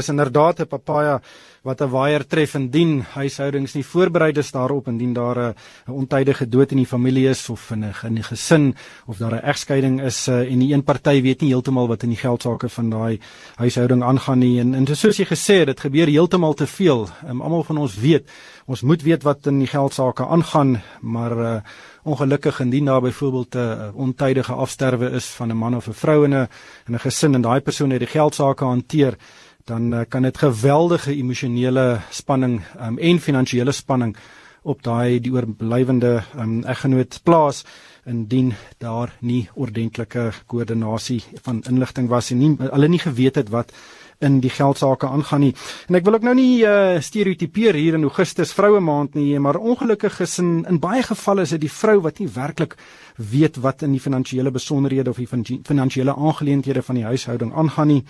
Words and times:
is 0.00 0.08
inderdaad 0.08 0.60
'n 0.60 0.66
papaja 0.66 1.20
wat 1.62 1.80
'n 1.80 1.90
waier 1.90 2.26
tref 2.26 2.54
indien 2.54 3.02
huishoudings 3.02 3.74
nie 3.74 3.84
voorberei 3.84 4.32
is 4.32 4.50
daarop 4.50 4.88
indien 4.88 5.12
daar 5.12 5.38
'n 5.38 5.54
ontydige 5.86 6.48
dood 6.48 6.70
in 6.70 6.76
die 6.76 6.86
familie 6.86 7.28
is 7.28 7.48
of 7.48 7.70
in 7.70 7.84
'n 7.84 7.94
in 8.04 8.18
'n 8.18 8.22
gesin 8.22 8.74
of 9.06 9.18
daar 9.18 9.34
'n 9.34 9.44
egskeiding 9.44 10.00
is 10.00 10.28
uh, 10.28 10.52
en 10.52 10.58
die 10.58 10.72
een 10.72 10.84
party 10.84 11.22
weet 11.22 11.40
nie 11.40 11.50
heeltemal 11.50 11.88
wat 11.88 12.02
in 12.02 12.08
die 12.08 12.18
geldsaake 12.18 12.68
van 12.68 12.90
daai 12.90 13.20
huishouding 13.56 14.02
aangaan 14.02 14.38
nie. 14.38 14.60
En, 14.60 14.74
en 14.74 14.86
soos 14.86 15.16
jy 15.16 15.24
gesê 15.24 15.54
het 15.58 15.66
dit 15.66 15.80
gebeur 15.80 16.06
heeltemal 16.06 16.54
te 16.54 16.66
veel. 16.66 17.08
Um, 17.28 17.40
almal 17.42 17.64
van 17.64 17.78
ons 17.78 17.96
weet 17.96 18.28
ons 18.66 18.82
moet 18.82 19.02
weet 19.02 19.22
wat 19.22 19.46
in 19.46 19.58
die 19.58 19.66
geldsaake 19.66 20.26
aangaan 20.26 20.82
maar 21.00 21.38
uh, 21.38 21.60
ongelukkig 22.02 22.60
indien 22.60 22.84
daar 22.84 23.00
byvoorbeeld 23.00 23.54
'n 23.54 23.92
ontydige 23.94 24.52
afsterwe 24.52 25.10
is 25.10 25.26
van 25.26 25.50
'n 25.50 25.56
man 25.56 25.76
of 25.76 25.86
'n 25.88 25.92
vrou 25.92 26.24
in 26.24 26.34
'n 26.34 26.48
in 26.86 26.94
'n 26.94 26.98
gesin 26.98 27.34
en 27.34 27.42
daai 27.42 27.60
persoon 27.60 27.90
het 27.90 27.98
die 27.98 28.08
geldsaake 28.08 28.64
hanteer 28.64 29.16
dan 29.70 29.92
uh, 29.94 30.02
kan 30.08 30.26
dit 30.26 30.38
geweldige 30.42 31.14
emosionele 31.14 32.00
spanning 32.10 32.60
um, 32.80 32.98
en 32.98 33.22
finansiële 33.22 33.72
spanning 33.72 34.16
op 34.62 34.82
daai 34.82 35.20
die 35.22 35.32
oorblywende 35.32 36.18
um, 36.36 36.60
eggenoot 36.68 37.20
plaas 37.24 37.62
indien 38.08 38.52
daar 38.82 39.12
nie 39.20 39.48
ordentlike 39.54 40.30
koördinasie 40.50 41.22
van 41.44 41.62
inligting 41.70 42.08
was 42.10 42.32
en 42.32 42.40
nie 42.42 42.52
hulle 42.58 42.88
nie 42.88 43.02
geweet 43.02 43.38
het 43.40 43.52
wat 43.54 43.72
in 44.20 44.40
die 44.44 44.50
geldsaake 44.52 45.08
aangaan 45.08 45.40
nie. 45.46 45.54
En 45.88 45.96
ek 45.96 46.04
wil 46.04 46.18
ook 46.18 46.26
nou 46.28 46.34
nie 46.36 46.60
uh, 46.60 46.98
stereotipeer 47.00 47.78
hier 47.78 47.96
in 47.96 48.04
Augustus 48.04 48.52
vroue 48.52 48.82
maand 48.84 49.16
nie, 49.16 49.38
maar 49.40 49.56
ongelukkig 49.56 50.20
is 50.20 50.36
in 50.42 50.66
in 50.68 50.80
baie 50.80 51.02
gevalle 51.06 51.46
is 51.48 51.54
dit 51.56 51.64
die 51.64 51.72
vrou 51.72 52.00
wat 52.04 52.20
nie 52.20 52.28
werklik 52.34 52.76
weet 53.16 53.56
wat 53.64 53.86
in 53.86 53.96
die 53.96 54.02
finansiële 54.02 54.52
besonderhede 54.52 55.10
of 55.10 55.16
die 55.16 55.60
finansiële 55.64 56.16
aangeleenthede 56.16 56.82
van 56.82 57.00
die 57.00 57.08
huishouding 57.08 57.54
aangaan 57.54 57.94
nie. 57.94 58.04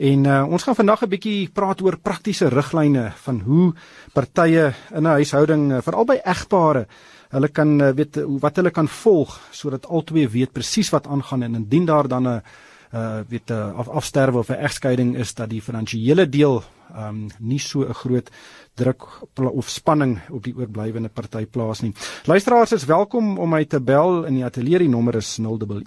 En 0.00 0.24
uh, 0.24 0.44
ons 0.48 0.62
gaan 0.64 0.76
vandag 0.78 1.02
'n 1.04 1.12
bietjie 1.12 1.50
praat 1.52 1.82
oor 1.84 1.98
praktiese 2.00 2.48
riglyne 2.48 3.12
van 3.24 3.40
hoe 3.40 3.74
partye 4.12 4.72
in 4.96 5.02
'n 5.02 5.16
huishouding, 5.20 5.72
uh, 5.72 5.80
veral 5.84 6.04
by 6.04 6.16
egpare, 6.24 6.86
hulle 7.28 7.48
kan 7.48 7.80
uh, 7.80 7.90
weet 7.92 8.16
wat 8.40 8.56
hulle 8.56 8.70
kan 8.70 8.88
volg 8.88 9.40
sodat 9.50 9.86
albei 9.86 10.28
weet 10.28 10.52
presies 10.52 10.90
wat 10.90 11.06
aangaan 11.06 11.42
en 11.42 11.54
indien 11.54 11.84
daar 11.84 12.08
dan 12.08 12.28
'n 12.28 12.42
uh 12.94 13.20
weet 13.28 13.50
'n 13.50 13.52
uh, 13.52 13.78
af, 13.78 13.88
afsterwe 13.88 14.38
of 14.38 14.48
'n 14.48 14.64
egskeiding 14.64 15.16
is 15.16 15.34
dat 15.34 15.50
die 15.50 15.62
finansiële 15.62 16.28
deel 16.28 16.62
um 16.96 17.28
nie 17.38 17.60
so 17.60 17.84
'n 17.84 17.94
groot 17.94 18.30
druk 18.74 19.08
of 19.34 19.68
spanning 19.68 20.18
op 20.30 20.44
die 20.44 20.54
oorblywende 20.56 21.08
party 21.08 21.46
plaas 21.46 21.80
nie. 21.84 21.92
Luisteraars 22.24 22.72
is 22.72 22.84
welkom 22.84 23.38
om 23.38 23.50
my 23.50 23.64
te 23.64 23.80
bel 23.80 24.24
in 24.28 24.34
die 24.34 24.44
ateljee. 24.44 24.78
Die 24.84 24.88
nommer 24.88 25.16
is 25.20 25.38
011 25.38 25.82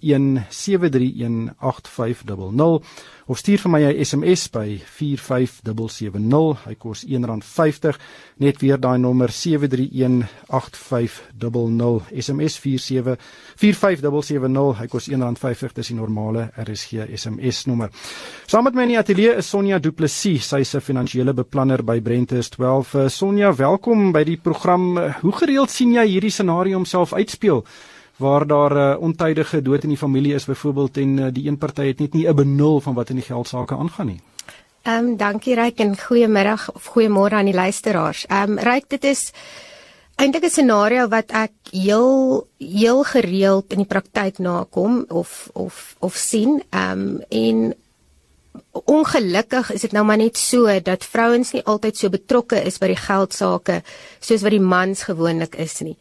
731 0.49 1.53
8500 1.59 2.83
of 3.25 3.37
stuur 3.39 3.57
vir 3.57 3.71
my 3.71 3.83
'n 3.83 4.05
SMS 4.05 4.49
by 4.51 4.81
45770. 4.85 6.65
Hy 6.65 6.75
kos 6.75 7.05
R1.50. 7.05 7.97
Net 8.37 8.61
weer 8.61 8.79
daai 8.79 8.97
nommer 8.97 9.31
7318500. 9.31 12.01
SMS 12.11 12.59
47 12.59 13.17
45770. 13.55 14.79
Hy 14.79 14.87
kos 14.87 15.09
R1.50. 15.09 15.73
Dis 15.73 15.87
die 15.87 15.95
normale 15.95 16.51
RSG 16.57 16.93
SMS 17.15 17.65
nommer. 17.65 17.89
Saam 18.45 18.63
met 18.63 18.75
my 18.75 18.81
in 18.81 18.87
die 18.89 18.97
ateljee 18.97 19.35
is 19.37 19.49
Sonja 19.49 19.79
Du 19.79 19.91
Plessis. 19.91 20.47
Sy's 20.47 20.75
'n 20.75 20.81
finansiële 20.81 21.33
beplanner 21.33 21.83
by 21.83 22.01
Brentus 22.01 22.49
12. 22.49 22.72
Uh, 22.73 23.07
Sonja, 23.07 23.53
welkom 23.53 24.11
by 24.11 24.23
die 24.23 24.37
program. 24.37 24.97
Hoe 25.21 25.33
gereeld 25.37 25.69
sien 25.69 25.93
jy 25.93 26.07
hierdie 26.07 26.31
scenario 26.33 26.79
homself 26.79 27.13
uitspeel? 27.13 27.65
waar 28.17 28.47
daar 28.47 28.75
uh, 28.77 29.01
ontydige 29.01 29.61
dood 29.61 29.83
in 29.83 29.89
die 29.89 29.97
familie 29.97 30.33
is 30.33 30.45
byvoorbeeld 30.45 30.97
en 30.97 31.17
uh, 31.17 31.27
die 31.31 31.47
een 31.47 31.57
party 31.57 31.87
het 31.87 31.99
net 31.99 32.13
nie 32.13 32.27
'n 32.27 32.35
benul 32.35 32.81
van 32.81 32.93
wat 32.93 33.09
in 33.09 33.15
die 33.15 33.25
geldsaake 33.25 33.75
aangaan 33.75 34.05
nie. 34.05 34.21
Ehm 34.83 35.05
um, 35.05 35.17
dankie 35.17 35.55
Ryk 35.55 35.79
en 35.79 35.97
goeiemiddag 35.97 36.71
of 36.73 36.85
goeiemôre 36.95 37.33
aan 37.33 37.45
die 37.45 37.53
luisteraars. 37.53 38.25
Ehm 38.25 38.51
um, 38.51 38.59
Ryk 38.59 38.89
dit 38.89 39.03
is 39.03 39.33
eintlik 40.15 40.43
'n 40.43 40.49
scenario 40.49 41.07
wat 41.07 41.31
ek 41.31 41.51
heel 41.71 42.47
heel 42.57 43.03
gereeld 43.03 43.71
in 43.71 43.77
die 43.77 43.87
praktyk 43.87 44.37
nakom 44.37 45.05
of 45.07 45.49
of 45.53 45.95
of 45.99 46.15
sien. 46.15 46.63
Ehm 46.69 46.99
um, 46.99 47.21
en 47.29 47.75
ongelukkig 48.71 49.71
is 49.73 49.81
dit 49.81 49.91
nou 49.91 50.03
maar 50.05 50.17
net 50.17 50.37
so 50.37 50.79
dat 50.79 51.05
vrouens 51.05 51.53
nie 51.53 51.63
altyd 51.65 51.97
so 51.97 52.09
betrokke 52.09 52.61
is 52.65 52.77
by 52.77 52.91
die 52.91 52.99
geldsaake 52.99 53.81
soos 54.19 54.45
wat 54.45 54.53
die 54.53 54.61
mans 54.61 55.03
gewoonlik 55.09 55.55
is 55.55 55.81
nie. 55.81 55.97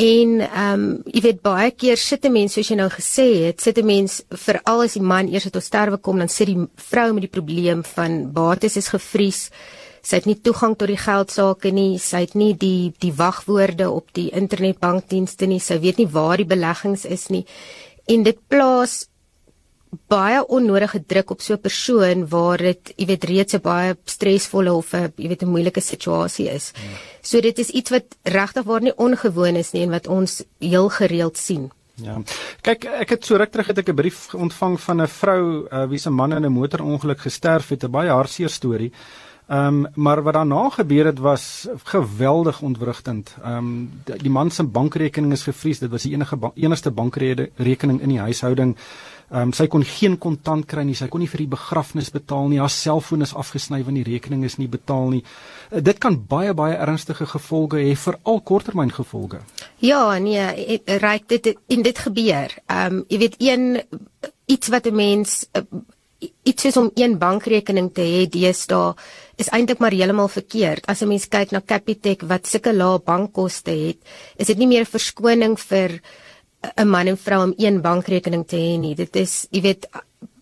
En 0.00 0.38
ehm 0.40 0.80
um, 0.80 0.84
jy 1.12 1.20
weet 1.20 1.42
baie 1.44 1.70
keer 1.70 1.98
sit 2.00 2.24
'n 2.24 2.32
mens 2.32 2.54
soos 2.54 2.68
jy 2.70 2.76
nou 2.76 2.88
gesê 2.88 3.26
het, 3.46 3.60
sit 3.60 3.78
'n 3.78 3.84
mens 3.86 4.22
veral 4.30 4.82
as 4.82 4.94
die 4.94 5.02
man 5.02 5.28
eers 5.28 5.50
tot 5.50 5.62
sterwe 5.62 5.98
kom, 5.98 6.18
dan 6.18 6.28
sit 6.28 6.46
die 6.46 6.66
vrou 6.76 7.12
met 7.12 7.22
die 7.22 7.34
probleem 7.36 7.84
van 7.84 8.32
bates 8.32 8.76
is 8.76 8.88
gevries. 8.88 9.50
Sy 10.02 10.16
het 10.16 10.26
nie 10.26 10.40
toegang 10.40 10.76
tot 10.76 10.88
die 10.88 10.96
geldsaake 10.96 11.70
nie, 11.70 11.98
sy 11.98 12.20
het 12.20 12.34
nie 12.34 12.54
die 12.56 12.94
die 12.98 13.12
wagwoorde 13.12 13.90
op 13.90 14.06
die 14.12 14.30
internetbankdienste 14.30 15.46
nie, 15.46 15.60
sy 15.60 15.78
weet 15.80 15.98
nie 15.98 16.08
waar 16.08 16.36
die 16.36 16.46
beleggings 16.48 17.04
is 17.04 17.28
nie. 17.28 17.44
En 18.06 18.22
dit 18.22 18.38
plaas 18.48 19.09
baie 19.90 20.46
onnodige 20.46 21.02
druk 21.06 21.30
op 21.30 21.40
so 21.40 21.54
'n 21.54 21.60
persoon 21.60 22.28
waar 22.28 22.58
dit, 22.58 22.92
jy 22.96 23.06
weet, 23.06 23.24
reeds 23.24 23.54
'n 23.54 23.60
baie 23.60 23.96
stresvolle 24.04 24.72
of 24.72 24.94
'n 24.94 25.12
jy 25.16 25.28
weet 25.28 25.42
'n 25.42 25.50
moeilike 25.50 25.80
situasie 25.80 26.48
is. 26.48 26.72
Ja. 26.74 26.80
So 27.22 27.40
dit 27.40 27.58
is 27.58 27.70
iets 27.70 27.90
wat 27.90 28.04
regtig 28.22 28.64
waar 28.64 28.82
nie 28.82 28.96
ongewoon 28.96 29.56
is 29.56 29.72
nie 29.72 29.82
en 29.82 29.90
wat 29.90 30.06
ons 30.06 30.42
heel 30.58 30.88
gereeld 30.88 31.36
sien. 31.36 31.70
Ja. 31.94 32.16
Kyk, 32.62 32.84
ek 32.84 33.10
het 33.10 33.24
so 33.24 33.36
ruk 33.36 33.50
terug 33.50 33.66
het 33.66 33.78
ek 33.78 33.88
'n 33.88 33.94
brief 33.94 34.34
ontvang 34.34 34.80
van 34.80 35.02
'n 35.02 35.08
vrou 35.08 35.66
uh, 35.70 35.86
wie 35.88 35.98
se 35.98 36.10
man 36.10 36.32
in 36.32 36.44
'n 36.44 36.52
motorongeluk 36.52 37.20
gesterf 37.20 37.68
het, 37.68 37.84
'n 37.84 37.90
baie 37.90 38.10
hartseer 38.10 38.50
storie. 38.50 38.92
Ehm 39.50 39.84
um, 39.84 39.86
maar 39.94 40.22
wat 40.22 40.34
daarna 40.34 40.68
gebeur 40.68 41.04
het 41.04 41.18
was 41.18 41.66
geweldig 41.84 42.60
ontwrigtend. 42.62 43.36
Ehm 43.42 43.56
um, 43.56 43.90
die, 44.04 44.16
die 44.16 44.30
man 44.30 44.50
se 44.50 44.62
bankrekening 44.62 45.32
is 45.32 45.42
gevries. 45.42 45.78
Dit 45.78 45.90
was 45.90 46.02
die 46.02 46.12
enige 46.12 46.36
ba 46.36 46.50
enigste 46.54 46.90
bankrekening 46.90 48.00
in 48.00 48.08
die 48.08 48.20
huishouding. 48.20 48.76
Ehm 49.30 49.40
um, 49.40 49.52
sy 49.52 49.66
kon 49.66 49.84
geen 49.84 50.18
kontant 50.18 50.66
kry 50.66 50.84
nie. 50.86 50.94
Sy 50.94 51.08
kon 51.08 51.20
nie 51.20 51.28
vir 51.28 51.42
die 51.42 51.50
begrafnis 51.50 52.10
betaal 52.14 52.46
nie. 52.48 52.60
Haar 52.60 52.70
selfoon 52.70 53.26
is 53.26 53.34
afgesny 53.34 53.82
want 53.82 53.98
die 53.98 54.06
rekening 54.12 54.44
is 54.44 54.56
nie 54.56 54.68
betaal 54.68 55.10
nie. 55.16 55.24
Uh, 55.70 55.82
dit 55.82 55.98
kan 55.98 56.20
baie 56.28 56.54
baie 56.54 56.76
ernstige 56.76 57.26
gevolge 57.26 57.82
hê 57.82 57.96
vir 58.04 58.18
al 58.22 58.40
korttermyn 58.40 58.94
gevolge. 58.94 59.42
Ja, 59.78 60.18
nee, 60.18 60.78
reik 60.86 61.26
dit 61.28 61.56
in 61.66 61.82
dit 61.82 61.98
gebeur. 61.98 62.54
Ehm 62.66 63.00
um, 63.00 63.04
jy 63.08 63.18
weet 63.18 63.34
een 63.38 63.82
iets 64.46 64.68
wat 64.68 64.86
'n 64.86 64.94
mens 64.94 65.48
iets 66.42 66.64
is 66.64 66.76
om 66.76 66.90
een 66.94 67.18
bankrekening 67.18 67.90
te 67.94 68.02
hê, 68.04 68.28
dis 68.28 68.66
daar 68.66 68.94
is 69.40 69.48
eintlik 69.56 69.80
maar 69.80 69.94
heeltemal 69.96 70.28
verkeerd. 70.28 70.86
As 70.86 71.02
'n 71.02 71.08
mens 71.08 71.28
kyk 71.28 71.50
na 71.52 71.60
Capitec 71.60 72.22
wat 72.22 72.46
sulke 72.46 72.72
lae 72.72 72.98
bankkoste 72.98 73.70
het, 73.70 73.98
is 74.36 74.46
dit 74.46 74.58
nie 74.58 74.66
meer 74.66 74.82
'n 74.82 74.94
verskoning 74.96 75.58
vir 75.58 76.00
'n 76.76 76.88
man 76.88 77.06
en 77.08 77.16
vrou 77.16 77.42
om 77.44 77.54
een 77.56 77.80
bankrekening 77.80 78.46
te 78.46 78.56
hê 78.56 78.78
nie. 78.78 78.94
Dit 78.94 79.16
is, 79.16 79.46
jy 79.50 79.60
weet, 79.60 79.86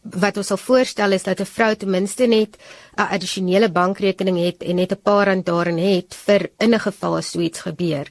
wat 0.02 0.36
ons 0.36 0.46
sal 0.46 0.56
voorstel 0.56 1.12
is 1.12 1.22
dat 1.22 1.40
'n 1.40 1.44
vrou 1.44 1.74
ten 1.74 1.90
minste 1.90 2.26
net 2.26 2.56
'n 2.96 3.08
addisionele 3.14 3.68
bankrekening 3.70 4.38
het 4.38 4.62
en 4.62 4.76
net 4.76 4.92
'n 4.92 5.02
paar 5.02 5.26
rand 5.26 5.46
daarin 5.46 5.78
het 5.78 6.14
vir 6.14 6.50
in 6.58 6.74
'n 6.74 6.80
geval 6.80 7.16
as 7.16 7.30
so 7.30 7.40
iets 7.40 7.60
gebeur. 7.60 8.06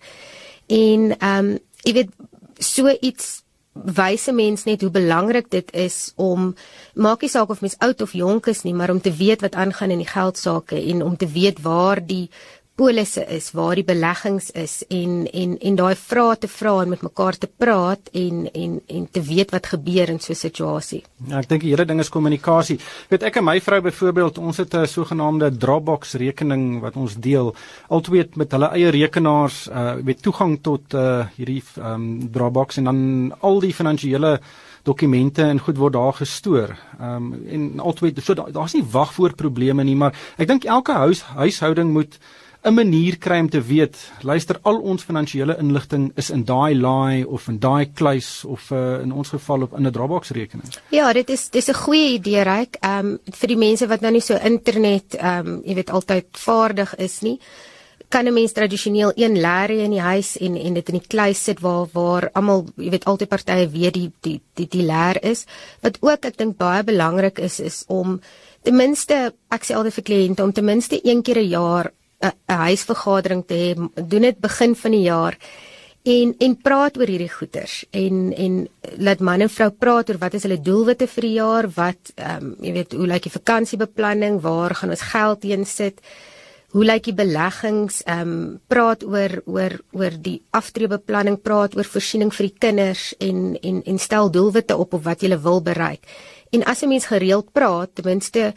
En 0.67 1.17
ehm 1.19 1.45
um, 1.45 1.59
jy 1.83 1.93
weet 1.93 2.09
so 2.59 2.87
iets 3.01 3.43
wyse 3.83 4.31
mens 4.31 4.63
net 4.63 4.81
hoe 4.81 4.91
belangrik 4.91 5.49
dit 5.51 5.71
is 5.71 6.11
om 6.15 6.55
maak 6.93 7.21
nie 7.21 7.29
saak 7.29 7.49
of 7.49 7.61
mens 7.61 7.77
oud 7.79 8.01
of 8.01 8.13
jonk 8.13 8.47
is 8.47 8.63
nie, 8.63 8.73
maar 8.73 8.89
om 8.89 9.01
te 9.01 9.13
weet 9.13 9.41
wat 9.41 9.55
aangaan 9.55 9.91
in 9.91 10.03
die 10.03 10.09
geldsaake 10.09 10.79
en 10.81 11.03
om 11.03 11.17
te 11.17 11.27
weet 11.27 11.61
waar 11.61 12.01
die 12.05 12.29
polisse 12.77 13.23
is, 13.33 13.49
waar 13.57 13.75
die 13.75 13.85
beleggings 13.85 14.51
is 14.53 14.83
en 14.93 15.25
en 15.25 15.55
en 15.57 15.77
daai 15.79 15.95
vrae 15.97 16.35
te 16.37 16.49
vra 16.51 16.75
en 16.83 16.91
met 16.93 17.01
mekaar 17.01 17.37
te 17.41 17.49
praat 17.49 18.11
en 18.13 18.45
en 18.53 18.75
en 18.97 19.07
te 19.11 19.23
weet 19.29 19.53
wat 19.55 19.71
gebeur 19.73 20.09
in 20.13 20.19
so 20.19 20.33
'n 20.33 20.35
situasie. 20.35 21.03
Ja, 21.27 21.39
ek 21.39 21.49
dink 21.49 21.61
die 21.61 21.71
hele 21.71 21.85
ding 21.85 21.99
is 21.99 22.09
kommunikasie. 22.09 22.79
Weet 23.09 23.23
ek 23.23 23.37
en 23.37 23.43
my 23.43 23.59
vrou 23.61 23.81
byvoorbeeld, 23.81 24.37
ons 24.37 24.57
het 24.57 24.73
'n 24.73 24.85
sogenaamde 24.85 25.57
Dropbox 25.57 26.13
rekening 26.13 26.79
wat 26.81 26.95
ons 26.95 27.15
deel. 27.15 27.55
Altwee 27.89 28.29
met 28.35 28.51
hulle 28.51 28.69
eie 28.69 28.89
rekenaars, 28.89 29.67
uh 29.67 29.95
weet 30.03 30.21
toegang 30.21 30.61
tot 30.61 30.93
uh 30.93 31.25
hierdie 31.35 31.63
um 31.77 32.29
Dropbox 32.31 32.77
en 32.77 32.83
dan 32.83 33.33
al 33.41 33.59
die 33.59 33.73
finansiële 33.73 34.39
dokumente 34.83 35.43
en 35.43 35.59
goed 35.59 35.77
word 35.77 35.93
daar 35.93 36.13
gestoor. 36.13 36.75
Ehm 36.99 37.15
um, 37.15 37.47
en 37.49 37.79
altyd 37.79 38.23
so 38.23 38.33
daar's 38.33 38.71
da 38.71 38.77
nie 38.77 38.87
wagvoorprobleme 38.91 39.83
nie, 39.83 39.95
maar 39.95 40.13
ek 40.37 40.47
dink 40.47 40.63
elke 40.65 40.93
huis 40.93 41.21
huishouding 41.21 41.91
moet 41.91 42.19
'n 42.63 42.73
manier 42.73 43.17
kry 43.17 43.39
om 43.39 43.49
te 43.49 43.61
weet, 43.61 43.95
luister 44.21 44.59
al 44.61 44.79
ons 44.79 45.03
finansiële 45.03 45.57
inligting 45.59 46.11
is 46.15 46.29
in 46.29 46.43
daai 46.43 46.75
laai 46.75 47.23
of 47.25 47.47
in 47.47 47.59
daai 47.59 47.85
kluis 47.93 48.43
of 48.45 48.71
uh, 48.71 49.01
in 49.01 49.11
ons 49.11 49.29
geval 49.29 49.61
op 49.61 49.77
in 49.77 49.87
'n 49.87 49.91
Dropbox 49.91 50.29
rekening. 50.29 50.67
Ja, 50.89 51.13
dit 51.13 51.29
is 51.29 51.49
dis 51.49 51.69
'n 51.69 51.73
goeie 51.73 52.13
idee, 52.13 52.41
Ryk. 52.43 52.77
Ehm 52.81 53.05
um, 53.05 53.19
vir 53.23 53.47
die 53.47 53.57
mense 53.57 53.87
wat 53.87 54.01
nou 54.01 54.11
nie 54.11 54.21
so 54.21 54.35
internet 54.35 55.15
ehm 55.15 55.47
um, 55.47 55.61
jy 55.65 55.73
weet 55.73 55.89
altyd 55.89 56.25
vaardig 56.31 56.95
is 56.95 57.21
nie 57.21 57.39
kan 58.09 58.25
'n 58.25 58.33
mens 58.33 58.51
tradisioneel 58.51 59.11
een 59.15 59.35
leer 59.41 59.69
in 59.69 59.91
die 59.91 60.01
huis 60.01 60.37
en 60.37 60.55
en 60.55 60.73
dit 60.73 60.89
in 60.89 60.97
die 60.99 61.07
kluis 61.07 61.43
sit 61.43 61.59
waar 61.59 61.87
waar 61.91 62.29
almal 62.33 62.65
jy 62.75 62.89
weet 62.89 63.05
altyd 63.05 63.29
partye 63.29 63.69
weet 63.69 63.93
die 63.93 64.11
die 64.21 64.41
die 64.53 64.67
die 64.67 64.85
leer 64.85 65.23
is 65.23 65.45
wat 65.81 65.97
ook 66.01 66.25
ek 66.25 66.37
dink 66.37 66.57
baie 66.57 66.83
belangrik 66.83 67.39
is 67.39 67.59
is 67.59 67.83
om 67.87 68.21
ten 68.63 68.75
minste 68.75 69.33
ek 69.49 69.63
sê 69.63 69.75
altyd 69.75 69.93
vir 69.93 70.03
kliënte 70.03 70.43
om 70.43 70.53
ten 70.53 70.65
minste 70.65 70.99
een 71.03 71.21
keer 71.21 71.39
'n 71.39 71.49
jaar 71.49 71.91
'n 72.21 72.33
huisvergadering 72.67 73.45
te 73.45 73.53
hê, 73.53 73.89
doen 74.07 74.21
dit 74.21 74.39
begin 74.39 74.75
van 74.75 74.91
die 74.91 75.05
jaar 75.05 75.37
en 76.07 76.33
en 76.39 76.55
praat 76.63 76.97
oor 76.97 77.09
hierdie 77.09 77.31
goeters 77.31 77.81
en 77.91 78.31
en 78.45 78.55
laat 79.03 79.19
man 79.19 79.43
en 79.43 79.51
vrou 79.51 79.69
praat 79.83 80.09
oor 80.09 80.21
wat 80.21 80.37
is 80.37 80.47
hulle 80.47 80.61
doelwitte 80.63 81.07
vir 81.15 81.27
die 81.27 81.35
jaar, 81.35 81.67
wat 81.75 82.13
ehm 82.15 82.45
um, 82.45 82.55
jy 82.63 82.73
weet 82.79 82.95
hoe 82.99 83.09
lyk 83.11 83.27
die 83.27 83.35
vakansiebeplanning, 83.35 84.41
waar 84.41 84.75
gaan 84.75 84.95
ons 84.95 85.05
geld 85.11 85.43
heen 85.43 85.65
sit? 85.65 86.01
Hoe 86.75 86.83
lyk 86.85 87.05
die 87.09 87.15
beleggings? 87.15 88.01
Ehm 88.05 88.31
um, 88.31 88.55
praat 88.71 89.03
oor 89.03 89.41
oor 89.45 89.77
oor 89.91 90.17
die 90.29 90.39
aftreebeplanning, 90.51 91.41
praat 91.43 91.75
oor 91.75 91.87
voorsiening 91.93 92.33
vir 92.39 92.49
die 92.49 92.57
kinders 92.65 93.13
en 93.19 93.55
en 93.61 93.83
en 93.83 93.99
stel 93.99 94.31
doelwitte 94.31 94.77
op 94.77 94.93
op 94.93 95.03
wat 95.03 95.23
jy 95.23 95.37
wil 95.43 95.61
bereik. 95.61 96.07
En 96.51 96.63
as 96.63 96.83
'n 96.83 96.89
mens 96.89 97.05
gereeld 97.05 97.51
praat, 97.51 97.95
ten 97.95 98.05
minste 98.05 98.53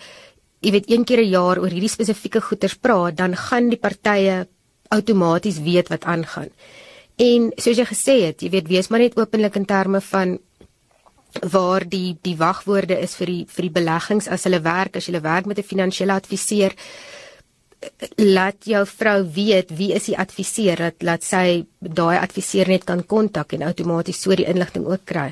jy 0.61 0.71
weet 0.71 0.91
een 0.91 1.05
keer 1.05 1.21
'n 1.21 1.31
jaar 1.31 1.59
oor 1.59 1.73
hierdie 1.73 1.89
spesifieke 1.89 2.41
goeters 2.41 2.75
praat, 2.75 3.17
dan 3.17 3.37
gaan 3.37 3.69
die 3.69 3.79
partye 3.79 4.47
outomaties 4.89 5.59
weet 5.59 5.89
wat 5.89 6.05
aangaan. 6.05 6.51
En 7.17 7.53
soos 7.57 7.77
jy 7.77 7.85
gesê 7.85 8.17
het, 8.27 8.43
jy 8.43 8.51
weet 8.51 8.69
wees 8.69 8.89
maar 8.89 9.01
net 9.01 9.17
openlik 9.17 9.57
in 9.57 9.65
terme 9.65 10.01
van 10.01 10.39
waar 11.41 11.89
die 11.89 12.19
die 12.23 12.37
wagwoorde 12.37 12.99
is 13.01 13.15
vir 13.15 13.27
die 13.27 13.45
vir 13.47 13.63
die 13.63 13.75
beleggings 13.79 14.29
as 14.29 14.45
hulle 14.45 14.61
werk, 14.61 14.97
as 14.97 15.07
jy 15.07 15.21
werk 15.21 15.47
met 15.47 15.59
'n 15.59 15.63
finansiële 15.63 16.13
adviseur, 16.13 16.75
laat 18.17 18.65
jou 18.65 18.87
vrou 18.87 19.25
weet 19.35 19.71
wie 19.77 19.93
is 19.95 20.05
die 20.05 20.19
adviseur 20.19 20.77
dat 20.77 21.03
laat 21.03 21.25
sy 21.25 21.67
daai 21.81 22.19
adviseur 22.21 22.69
net 22.69 22.85
kan 22.85 23.01
kontak 23.09 23.55
en 23.57 23.65
outomaties 23.65 24.21
so 24.21 24.37
die 24.37 24.45
inligting 24.45 24.85
ook 24.85 25.07
kry. 25.09 25.31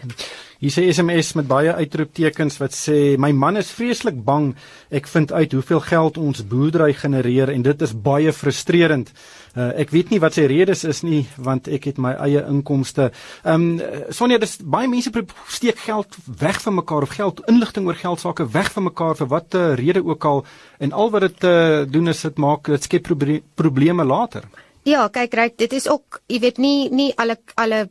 Hier 0.59 0.73
sê 0.75 0.89
SMS 0.91 1.35
met 1.39 1.47
baie 1.47 1.71
uitroeptekens 1.71 2.57
wat 2.59 2.73
sê 2.75 3.19
my 3.21 3.29
man 3.37 3.61
is 3.61 3.69
vreeslik 3.71 4.17
bang 4.27 4.49
ek 4.91 5.07
vind 5.07 5.31
uit 5.31 5.53
hoeveel 5.53 5.83
geld 5.85 6.17
ons 6.19 6.41
boerdery 6.51 6.95
genereer 6.97 7.53
en 7.53 7.63
dit 7.63 7.85
is 7.85 7.93
baie 7.93 8.33
frustrerend. 8.33 9.13
Uh, 9.55 9.69
ek 9.79 9.93
weet 9.93 10.11
nie 10.11 10.19
wat 10.25 10.35
sy 10.35 10.47
redes 10.51 10.87
is 10.89 11.05
nie 11.05 11.27
want 11.37 11.69
ek 11.69 11.91
het 11.93 12.01
my 12.01 12.15
eie 12.27 12.43
inkomste. 12.49 13.11
Ehm 13.45 13.69
um, 13.77 14.07
Sonja, 14.09 14.41
dis 14.41 14.57
baie 14.65 14.89
mense 14.89 15.13
steek 15.53 15.79
geld 15.85 16.17
weg 16.41 16.63
van 16.65 16.79
mekaar 16.81 17.05
of 17.05 17.13
geld 17.13 17.45
inligting 17.47 17.87
oor 17.87 18.01
geld 18.01 18.25
sake 18.25 18.49
weg 18.57 18.73
van 18.73 18.89
mekaar 18.89 19.21
vir 19.21 19.31
watte 19.31 19.61
uh, 19.61 19.77
rede 19.77 20.03
ook 20.03 20.25
al 20.25 20.47
en 20.81 20.97
al 20.97 21.13
wat 21.13 21.29
dit 21.29 21.45
uh, 21.45 21.85
doen 21.85 22.09
is 22.09 22.25
dit 22.25 22.41
maak 22.41 22.73
dit 22.73 22.89
skep 22.89 23.13
probleme 23.55 24.05
later. 24.05 24.49
Ja, 24.89 25.09
kyk 25.13 25.35
reg, 25.37 25.57
dit 25.61 25.73
is 25.77 25.87
ook, 25.91 26.23
jy 26.33 26.39
weet 26.41 26.59
nie 26.63 26.89
nie 26.95 27.11
alle 27.21 27.37
alle 27.61 27.89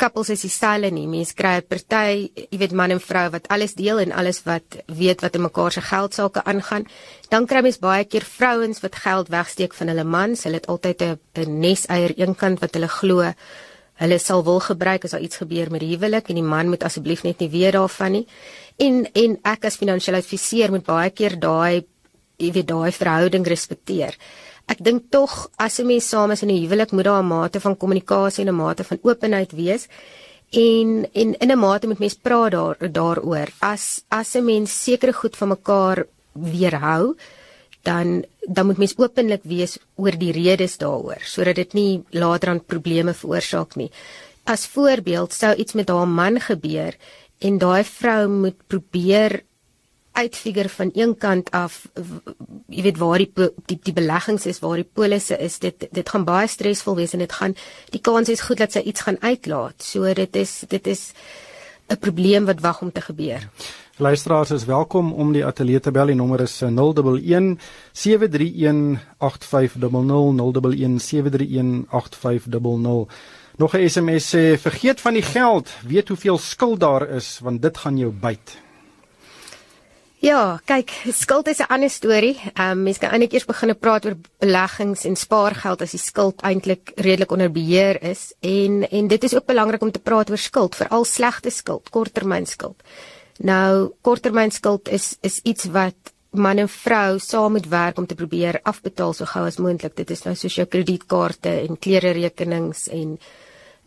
koppels 0.00 0.30
is 0.32 0.42
dieselfde 0.44 0.90
nie. 0.92 1.06
Mense 1.08 1.34
kry 1.36 1.60
'n 1.60 1.68
party, 1.68 2.30
jy 2.50 2.58
weet 2.58 2.72
man 2.72 2.90
en 2.90 3.00
vrou 3.00 3.30
wat 3.30 3.48
alles 3.48 3.74
deel 3.74 4.00
en 4.00 4.12
alles 4.12 4.42
wat 4.44 4.76
weet 4.86 5.20
wat 5.20 5.34
in 5.34 5.42
mekaar 5.42 5.72
se 5.72 5.80
geld 5.80 6.14
sake 6.14 6.44
aangaan. 6.44 6.86
Dan 7.30 7.46
kry 7.46 7.62
mens 7.62 7.78
baie 7.78 8.04
keer 8.04 8.24
vrouens 8.24 8.80
wat 8.80 8.96
geld 8.96 9.28
wegsteek 9.28 9.74
van 9.74 9.88
hulle 9.88 10.04
mans. 10.04 10.44
Hulle 10.44 10.56
het 10.56 10.66
altyd 10.66 11.02
'n 11.02 11.18
'n 11.36 11.60
neseier 11.60 12.12
eenkant 12.16 12.60
wat 12.60 12.74
hulle 12.74 12.88
glo 12.88 13.32
hulle 14.00 14.18
sal 14.18 14.44
wil 14.44 14.60
gebruik 14.60 15.04
as 15.04 15.10
daar 15.10 15.20
iets 15.20 15.36
gebeur 15.36 15.70
met 15.70 15.80
die 15.80 15.96
huwelik 15.96 16.28
en 16.28 16.34
die 16.34 16.50
man 16.54 16.68
moet 16.68 16.82
asseblief 16.82 17.22
net 17.22 17.38
nie 17.40 17.50
weet 17.50 17.72
daarvan 17.72 18.12
nie. 18.12 18.26
En 18.78 19.06
en 19.12 19.38
ek 19.44 19.64
as 19.64 19.76
finansiële 19.76 20.16
adviseur 20.16 20.70
moet 20.70 20.84
baie 20.84 21.10
keer 21.10 21.38
daai 21.38 21.84
jy 22.38 22.52
weet 22.52 22.68
daai 22.68 22.92
verhouding 22.92 23.46
respekteer 23.46 24.14
ek 24.72 24.78
dink 24.86 25.10
tog 25.10 25.50
as 25.58 25.80
'n 25.80 25.86
mens 25.86 26.08
saam 26.08 26.30
is 26.30 26.42
in 26.42 26.50
'n 26.50 26.62
huwelik 26.62 26.92
moet 26.92 27.04
daar 27.04 27.22
'n 27.22 27.32
mate 27.34 27.60
van 27.60 27.76
kommunikasie 27.76 28.44
en 28.44 28.52
'n 28.52 28.62
mate 28.64 28.84
van 28.84 28.98
openheid 29.02 29.52
wees. 29.52 29.88
En 30.50 30.88
en 31.12 31.28
in 31.42 31.50
'n 31.50 31.58
mate 31.58 31.86
moet 31.86 31.98
mens 31.98 32.14
praat 32.14 32.52
daar 32.52 32.76
daaroor. 32.92 33.48
As 33.60 34.02
as 34.08 34.34
'n 34.34 34.44
mens 34.44 34.82
sekere 34.84 35.12
goed 35.12 35.36
van 35.36 35.48
mekaar 35.48 36.06
weerhou, 36.32 37.16
dan 37.82 38.24
dan 38.40 38.66
moet 38.66 38.78
mens 38.78 38.96
openlik 38.96 39.42
wees 39.44 39.78
oor 39.96 40.16
die 40.18 40.32
redes 40.32 40.76
daaroor 40.78 41.20
sodat 41.24 41.54
dit 41.60 41.72
nie 41.72 42.02
later 42.10 42.48
aan 42.48 42.64
probleme 42.64 43.14
veroorsaak 43.14 43.76
nie. 43.76 43.90
As 44.44 44.66
voorbeeld 44.66 45.32
sou 45.32 45.54
iets 45.54 45.72
met 45.72 45.88
haar 45.88 46.08
man 46.08 46.40
gebeur 46.40 46.96
en 47.38 47.58
daai 47.58 47.84
vrou 47.84 48.28
moet 48.28 48.66
probeer 48.66 49.42
uitfigure 50.12 50.68
van 50.68 50.90
een 50.94 51.16
kant 51.18 51.50
af 51.50 51.86
jy 52.68 52.82
weet 52.82 52.98
waar 52.98 53.18
die 53.18 53.30
die, 53.66 53.78
die 53.82 53.94
beleggings 53.94 54.46
is 54.46 54.60
waar 54.62 54.80
die 54.80 54.88
polisse 54.92 55.38
is 55.38 55.58
dit 55.58 55.86
dit 55.90 56.08
gaan 56.08 56.24
baie 56.24 56.48
stresvol 56.48 56.96
wees 56.98 57.14
en 57.14 57.22
dit 57.24 57.32
gaan 57.32 57.54
die 57.94 58.00
kans 58.00 58.28
is 58.28 58.44
goed 58.46 58.58
dat 58.58 58.72
sy 58.72 58.82
iets 58.84 59.06
gaan 59.06 59.20
uitlaat. 59.20 59.82
So 59.82 60.14
dit 60.14 60.36
is 60.36 60.64
dit 60.68 60.86
is 60.86 61.12
'n 61.90 61.98
probleem 61.98 62.44
wat 62.44 62.60
wag 62.60 62.82
om 62.82 62.92
te 62.92 63.00
gebeur. 63.00 63.48
Luisteraars 63.96 64.50
is 64.50 64.64
welkom 64.64 65.12
om 65.12 65.32
die 65.32 65.44
ateljee 65.44 65.80
te 65.80 65.90
bel. 65.90 66.06
Die 66.06 66.14
nommer 66.14 66.40
is 66.40 66.60
011 66.60 67.58
731 67.92 69.00
8500 69.18 70.38
011 70.38 71.00
731 71.00 71.84
8500 71.90 73.12
Nog 73.56 73.74
'n 73.74 73.88
SMS 73.88 74.34
sê 74.34 74.58
vergeet 74.58 75.00
van 75.00 75.12
die 75.12 75.22
geld. 75.22 75.68
Weet 75.86 76.08
hoeveel 76.08 76.38
skuld 76.38 76.80
daar 76.80 77.08
is 77.08 77.38
want 77.42 77.62
dit 77.62 77.78
gaan 77.78 77.98
jou 77.98 78.12
byt 78.12 78.69
Ja, 80.20 80.58
kyk, 80.68 80.90
skuld 81.16 81.48
is 81.48 81.60
'n 81.60 81.72
ander 81.72 81.88
storie. 81.88 82.36
Ehm 82.54 82.70
um, 82.70 82.82
mense 82.82 83.00
kan 83.00 83.10
eintlik 83.10 83.32
eers 83.32 83.46
begin 83.48 83.74
praat 83.78 84.04
oor 84.04 84.16
beleggings 84.38 85.04
en 85.04 85.16
spaargeld 85.16 85.80
as 85.80 85.90
die 85.90 86.00
skuld 86.00 86.42
eintlik 86.42 86.92
redelik 86.96 87.32
onder 87.32 87.50
beheer 87.50 88.02
is 88.02 88.34
en 88.40 88.90
en 88.90 89.08
dit 89.08 89.24
is 89.24 89.34
ook 89.34 89.46
belangrik 89.46 89.82
om 89.82 89.90
te 89.90 89.98
praat 89.98 90.30
oor 90.30 90.38
skuld, 90.38 90.76
veral 90.76 91.04
slegte 91.04 91.50
skuld, 91.50 91.90
korttermynskuld. 91.90 92.82
Nou, 93.38 93.92
korttermynskuld 94.00 94.88
is 94.88 95.16
is 95.22 95.40
iets 95.42 95.64
wat 95.64 96.12
man 96.30 96.58
en 96.58 96.68
vrou 96.68 97.18
saam 97.18 97.52
moet 97.52 97.68
werk 97.68 97.98
om 97.98 98.06
te 98.06 98.14
probeer 98.14 98.60
afbetaal 98.62 99.12
so 99.12 99.24
gou 99.24 99.46
as 99.46 99.56
moontlik. 99.56 99.96
Dit 99.96 100.10
is 100.10 100.22
nou 100.24 100.34
soos 100.34 100.54
jou 100.54 100.66
kredietkaarte 100.66 101.60
en 101.68 101.78
klere 101.78 102.12
rekenings 102.12 102.88
en 102.88 103.18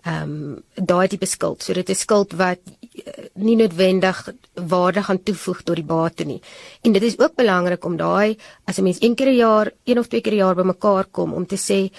ehm 0.04 0.24
um, 0.24 0.64
daai 0.74 1.08
tipe 1.08 1.26
skuld. 1.26 1.64
So 1.64 1.74
dit 1.74 1.90
is 1.90 2.00
skuld 2.00 2.34
wat 2.34 2.60
nie 3.34 3.56
noodwendig 3.56 4.20
waarde 4.54 5.04
gaan 5.04 5.24
toevoeg 5.24 5.62
tot 5.64 5.76
die 5.76 5.86
bate 5.86 6.26
nie. 6.26 6.42
En 6.82 6.94
dit 6.94 7.04
is 7.04 7.18
ook 7.20 7.36
belangrik 7.36 7.86
om 7.86 7.98
daai 7.98 8.38
as 8.66 8.78
'n 8.78 8.84
mens 8.84 9.02
een 9.02 9.16
keer 9.16 9.28
'n 9.28 9.36
jaar, 9.36 9.72
een 9.84 10.00
of 10.00 10.08
twee 10.08 10.22
keer 10.22 10.34
'n 10.34 10.44
jaar 10.44 10.56
bymekaar 10.56 11.06
kom 11.12 11.34
om 11.34 11.46
te 11.46 11.58
sê 11.58 11.92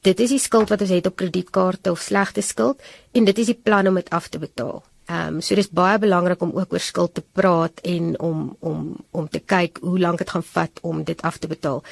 dit 0.00 0.20
is 0.20 0.30
die 0.30 0.38
skuld 0.38 0.68
wat 0.68 0.80
ons 0.80 0.90
het 0.90 1.06
op 1.06 1.16
kredietkaarte 1.16 1.90
of 1.90 2.00
slegte 2.00 2.40
skuld 2.40 2.80
en 3.12 3.24
dit 3.24 3.38
is 3.38 3.46
die 3.46 3.60
plan 3.62 3.86
om 3.86 3.94
dit 3.94 4.10
af 4.10 4.28
te 4.28 4.38
betaal. 4.38 4.82
Ehm 5.06 5.34
um, 5.34 5.40
so 5.40 5.54
dis 5.54 5.70
baie 5.70 5.98
belangrik 5.98 6.42
om 6.42 6.52
ook 6.54 6.72
oor 6.72 6.80
skuld 6.80 7.14
te 7.14 7.22
praat 7.32 7.80
en 7.82 8.20
om 8.20 8.56
om 8.60 8.96
om 9.10 9.28
te 9.28 9.40
kyk 9.40 9.78
hoe 9.82 9.98
lank 9.98 10.18
dit 10.18 10.30
gaan 10.30 10.42
vat 10.42 10.70
om 10.82 11.04
dit 11.04 11.22
af 11.22 11.38
te 11.38 11.48
betaal 11.48 11.82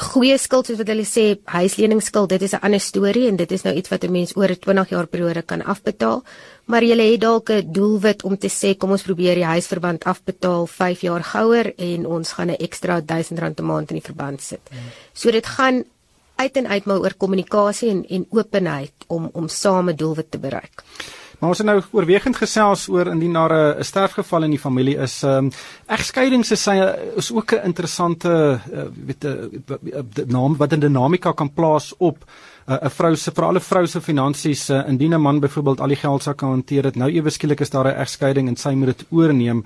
goeie 0.00 0.38
skuld 0.38 0.66
soos 0.66 0.78
wat 0.80 0.88
hulle 0.88 1.04
sê 1.04 1.24
huisleningsskuld 1.44 2.30
dit 2.32 2.42
is 2.42 2.54
'n 2.54 2.64
ander 2.64 2.80
storie 2.80 3.28
en 3.28 3.36
dit 3.36 3.52
is 3.52 3.64
nou 3.64 3.74
iets 3.74 3.90
wat 3.90 4.04
'n 4.04 4.12
mens 4.12 4.36
oor 4.36 4.50
'n 4.50 4.58
20 4.58 4.88
jaar 4.88 5.06
periode 5.06 5.42
kan 5.42 5.62
afbetaal 5.62 6.22
maar 6.66 6.82
jy 6.82 6.96
het 7.12 7.20
dalk 7.20 7.50
'n 7.50 7.72
doelwit 7.72 8.22
om 8.22 8.36
te 8.38 8.48
sê 8.48 8.76
kom 8.76 8.90
ons 8.90 9.02
probeer 9.02 9.34
die 9.34 9.44
huisverband 9.44 10.04
afbetaal 10.04 10.66
5 10.66 11.00
jaar 11.00 11.22
gouer 11.22 11.74
en 11.76 12.06
ons 12.06 12.32
gaan 12.32 12.50
'n 12.50 12.62
ekstra 12.66 13.00
1000 13.00 13.38
rand 13.38 13.60
'n 13.60 13.64
maand 13.64 13.90
in 13.90 13.96
die 13.96 14.08
verband 14.10 14.40
sit. 14.40 14.60
Hmm. 14.70 14.78
So 15.12 15.30
dit 15.30 15.46
gaan 15.46 15.84
uit 16.36 16.56
en 16.56 16.66
uit 16.66 16.84
maar 16.84 17.00
oor 17.00 17.14
kommunikasie 17.14 17.90
en 17.90 18.04
en 18.08 18.26
openheid 18.30 18.92
om 19.06 19.30
om 19.32 19.48
same 19.48 19.94
doelwit 19.94 20.30
te 20.30 20.38
bereik. 20.38 20.84
Maar 21.40 21.48
ons 21.48 21.58
het 21.58 21.66
nou 21.66 21.78
oorwegend 21.96 22.36
gesels 22.36 22.82
oor 22.92 23.08
indien 23.08 23.32
daar 23.32 23.52
'n 23.78 23.84
sterfgeval 23.84 24.42
in 24.42 24.50
die 24.50 24.58
familie 24.58 24.96
is. 24.96 25.22
Ehm 25.22 25.44
um, 25.44 25.50
egskeidings 25.86 26.50
is 26.50 26.62
sy 26.62 26.76
is 27.16 27.32
ook 27.32 27.52
'n 27.52 27.64
interessante 27.64 28.60
uh, 28.72 28.82
weet 29.06 29.24
'n 29.24 29.64
uh, 29.72 30.26
naam 30.26 30.56
wat 30.56 30.72
'n 30.72 30.80
dinamika 30.80 31.32
kan 31.32 31.52
plaas 31.52 31.94
op 31.98 32.18
'n 32.66 32.72
uh, 32.72 32.90
vrou 32.90 33.16
se 33.16 33.30
vir 33.30 33.44
alle 33.44 33.60
vrou 33.60 33.86
se 33.86 34.00
finansies 34.00 34.70
uh, 34.70 34.88
indien 34.88 35.14
'n 35.14 35.20
man 35.20 35.40
byvoorbeeld 35.40 35.80
al 35.80 35.88
die 35.88 35.96
geld 35.96 36.22
sou 36.22 36.34
kan 36.34 36.48
hanteer 36.48 36.82
dit 36.82 36.96
nou 36.96 37.10
ewe 37.10 37.30
skielik 37.30 37.60
is 37.60 37.70
daar 37.70 37.88
'n 37.88 38.00
egskeiding 38.00 38.48
en 38.48 38.56
sy 38.56 38.74
moet 38.74 38.86
dit 38.86 39.06
oorneem 39.10 39.64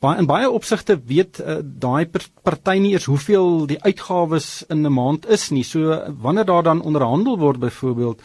baie 0.00 0.18
in 0.18 0.26
baie 0.26 0.50
opsigte 0.50 1.00
weet 1.06 1.38
uh, 1.40 1.60
daai 1.62 2.06
party 2.42 2.78
nie 2.78 2.92
eers 2.92 3.04
hoeveel 3.04 3.66
die 3.66 3.82
uitgawes 3.82 4.64
in 4.68 4.86
'n 4.86 4.92
maand 4.92 5.26
is 5.26 5.50
nie 5.50 5.64
so 5.64 6.02
wanneer 6.22 6.44
daar 6.44 6.62
dan 6.62 6.82
onderhandel 6.82 7.38
word 7.38 7.58
byvoorbeeld 7.58 8.20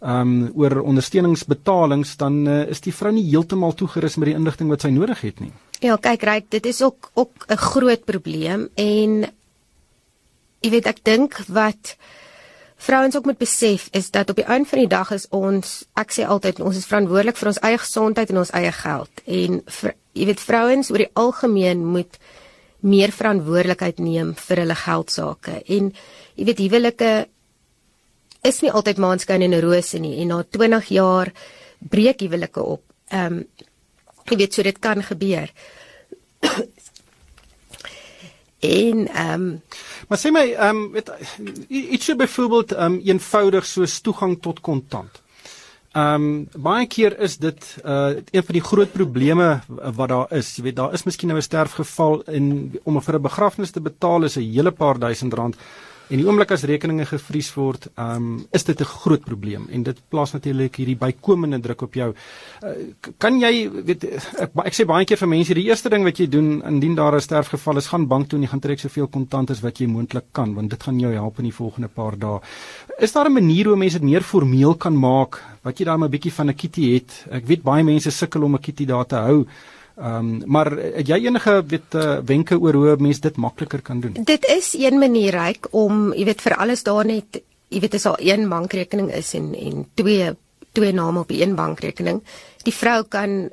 um 0.00 0.50
oor 0.56 0.80
ondersteuningsbetalings 0.80 2.16
dan 2.16 2.46
uh, 2.48 2.62
is 2.72 2.80
die 2.80 2.94
vrou 2.94 3.12
nie 3.12 3.26
heeltemal 3.28 3.74
toegerus 3.76 4.16
met 4.16 4.30
die 4.30 4.36
inligting 4.38 4.70
wat 4.72 4.86
sy 4.86 4.90
nodig 4.94 5.20
het 5.20 5.40
nie. 5.40 5.52
Ja, 5.80 5.96
kyk 5.96 6.24
ryk, 6.24 6.48
dit 6.52 6.66
is 6.66 6.82
ook 6.82 7.10
ook 7.14 7.46
'n 7.48 7.56
groot 7.56 8.04
probleem 8.04 8.68
en 8.74 9.28
jy 10.60 10.70
weet 10.70 10.86
ek 10.86 11.04
dink 11.04 11.40
wat 11.48 11.96
vrouens 12.80 13.16
ook 13.16 13.24
moet 13.24 13.38
besef 13.38 13.88
is 13.92 14.10
dat 14.10 14.30
op 14.30 14.36
die 14.36 14.44
einde 14.44 14.68
van 14.68 14.78
die 14.78 14.88
dag 14.88 15.10
is 15.10 15.26
ons 15.28 15.84
ek 16.00 16.12
sê 16.12 16.26
altyd 16.26 16.60
ons 16.60 16.76
is 16.76 16.88
verantwoordelik 16.88 17.36
vir 17.36 17.48
ons 17.48 17.62
eie 17.68 17.78
gesondheid 17.78 18.30
en 18.30 18.38
ons 18.38 18.52
eie 18.56 18.72
geld 18.72 19.24
en 19.24 19.60
vir, 19.66 19.94
jy 20.12 20.28
weet 20.30 20.40
vrouens 20.40 20.90
oor 20.90 21.04
die 21.04 21.14
algemeen 21.14 21.84
moet 21.86 22.18
meer 22.80 23.12
verantwoordelikheid 23.12 24.00
neem 24.00 24.32
vir 24.34 24.62
hulle 24.64 24.74
geld 24.74 25.10
sake 25.10 25.58
en 25.66 25.92
jy 26.36 26.44
weet 26.48 26.64
huwelike 26.64 27.10
is 28.42 28.60
nie 28.62 28.72
altyd 28.72 28.98
maanskyn 28.98 29.42
en 29.42 29.60
rose 29.60 29.98
nie 29.98 30.20
en 30.22 30.28
na 30.28 30.42
20 30.42 30.88
jaar 30.88 31.32
breek 31.78 32.20
huwelike 32.20 32.62
op. 32.62 32.82
Ehm 33.08 33.40
um, 33.40 33.44
jy 34.30 34.36
weet 34.36 34.54
so 34.54 34.62
dit 34.62 34.78
kan 34.78 35.02
gebeur. 35.02 35.50
En 38.60 39.08
ehm 39.08 39.32
um, 39.32 39.62
Maar 40.08 40.18
sê 40.18 40.30
my 40.34 40.44
ehm 40.52 40.76
um, 40.76 40.92
weet 40.92 41.10
iets 41.68 42.04
so 42.04 42.16
byvoorbeeld 42.16 42.72
ehm 42.72 42.92
um, 42.92 43.00
eenvoudig 43.04 43.66
soos 43.66 44.00
toegang 44.00 44.40
tot 44.40 44.60
kontant. 44.60 45.22
Ehm 45.92 46.14
um, 46.14 46.48
baie 46.54 46.86
keer 46.86 47.18
is 47.18 47.36
dit 47.38 47.76
uh 47.84 48.18
een 48.30 48.44
van 48.44 48.54
die 48.54 48.64
groot 48.70 48.92
probleme 48.92 49.60
wat 49.68 50.08
daar 50.08 50.32
is. 50.32 50.56
Jy 50.56 50.62
weet 50.62 50.76
daar 50.76 50.92
is 50.92 51.02
miskien 51.02 51.28
nou 51.28 51.38
'n 51.38 51.42
sterfgeval 51.42 52.22
en 52.24 52.74
om 52.82 53.00
vir 53.02 53.14
'n 53.14 53.22
begrafnis 53.22 53.70
te 53.70 53.80
betaal 53.80 54.24
is 54.24 54.36
'n 54.36 54.52
hele 54.52 54.70
paar 54.70 54.98
duisend 54.98 55.34
rand. 55.34 55.56
En 56.10 56.18
die 56.18 56.26
oomblik 56.26 56.50
as 56.50 56.64
rekeninge 56.66 57.04
gevries 57.06 57.52
word, 57.54 57.86
um, 58.02 58.40
is 58.50 58.64
dit 58.66 58.80
'n 58.80 58.84
groot 58.84 59.22
probleem 59.22 59.68
en 59.70 59.82
dit 59.82 59.98
plaas 60.10 60.32
natuurlik 60.32 60.74
hierdie 60.76 60.96
bykomende 60.98 61.60
druk 61.60 61.82
op 61.82 61.94
jou. 61.94 62.14
Uh, 62.64 62.70
kan 63.18 63.38
jy 63.38 63.70
weet 63.70 64.04
ek, 64.04 64.50
ek 64.64 64.74
sê 64.74 64.86
baie 64.86 65.04
keer 65.04 65.16
vir 65.16 65.28
mense 65.28 65.54
die 65.54 65.68
eerste 65.70 65.88
ding 65.88 66.02
wat 66.02 66.18
jy 66.18 66.26
doen 66.26 66.62
indien 66.66 66.96
daar 66.96 67.14
'n 67.14 67.20
sterfgeval 67.20 67.76
is, 67.76 67.86
gaan 67.86 68.08
bank 68.08 68.28
toe 68.28 68.38
en 68.38 68.42
jy 68.42 68.50
gaan 68.50 68.60
trek 68.60 68.80
soveel 68.80 69.06
kontant 69.06 69.50
as 69.50 69.62
wat 69.62 69.78
jy 69.78 69.86
moontlik 69.86 70.32
kan 70.32 70.54
want 70.54 70.70
dit 70.70 70.82
gaan 70.82 70.98
jou 70.98 71.12
help 71.12 71.38
in 71.38 71.44
die 71.44 71.54
volgende 71.54 71.88
paar 71.88 72.18
dae. 72.18 72.40
Is 72.98 73.12
daar 73.12 73.28
'n 73.28 73.32
manier 73.32 73.66
hoe 73.66 73.76
mense 73.76 73.98
dit 73.98 74.10
meer 74.10 74.22
formeel 74.22 74.74
kan 74.74 74.98
maak 74.98 75.38
wat 75.62 75.78
jy 75.78 75.84
dan 75.84 76.02
'n 76.02 76.10
bietjie 76.10 76.32
van 76.32 76.48
'n 76.48 76.56
kitty 76.56 76.94
het? 76.94 77.26
Ek 77.30 77.46
weet 77.46 77.62
baie 77.62 77.84
mense 77.84 78.10
sukkel 78.10 78.42
om 78.42 78.54
'n 78.54 78.60
kitty 78.60 78.84
daar 78.84 79.06
te 79.06 79.16
hou. 79.16 79.46
Ehm 80.00 80.16
um, 80.16 80.42
maar 80.46 80.70
het 80.72 81.08
jy 81.08 81.18
enige 81.26 81.52
weet 81.68 81.94
uh, 81.94 82.18
wenke 82.24 82.56
oor 82.58 82.74
hoe 82.74 82.96
mense 82.98 83.20
dit 83.20 83.36
makliker 83.36 83.82
kan 83.82 84.00
doen? 84.00 84.16
Dit 84.24 84.46
is 84.48 84.72
een 84.78 84.98
manier 84.98 85.36
ryk 85.36 85.68
om, 85.76 86.14
jy 86.16 86.24
weet 86.24 86.40
vir 86.40 86.56
alles 86.56 86.82
daar 86.82 87.04
net, 87.04 87.42
jy 87.68 87.80
weet 87.84 87.94
as 87.98 88.06
daar 88.08 88.22
een 88.24 88.48
bankrekening 88.48 89.10
is 89.12 89.34
en 89.34 89.52
en 89.54 89.84
twee 89.94 90.30
twee 90.72 90.92
name 90.92 91.20
op 91.20 91.30
een 91.30 91.54
bankrekening. 91.54 92.22
Die 92.64 92.74
vrou 92.74 93.02
kan 93.08 93.50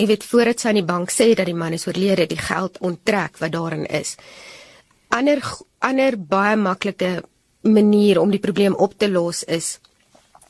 jy 0.00 0.06
weet 0.06 0.24
voordat 0.24 0.60
sy 0.60 0.70
aan 0.70 0.80
die 0.80 0.88
bank 0.88 1.12
sê 1.12 1.34
dat 1.34 1.50
die 1.50 1.58
man 1.58 1.76
is 1.76 1.86
oorlede, 1.86 2.26
die 2.30 2.40
geld 2.40 2.78
onttrek 2.80 3.36
wat 3.42 3.52
daarin 3.52 3.84
is. 3.84 4.16
Ander 5.08 5.44
ander 5.78 6.16
baie 6.16 6.56
maklike 6.56 7.22
manier 7.60 8.20
om 8.20 8.30
die 8.30 8.40
probleem 8.40 8.74
op 8.74 8.96
te 8.96 9.10
los 9.10 9.44
is 9.44 9.78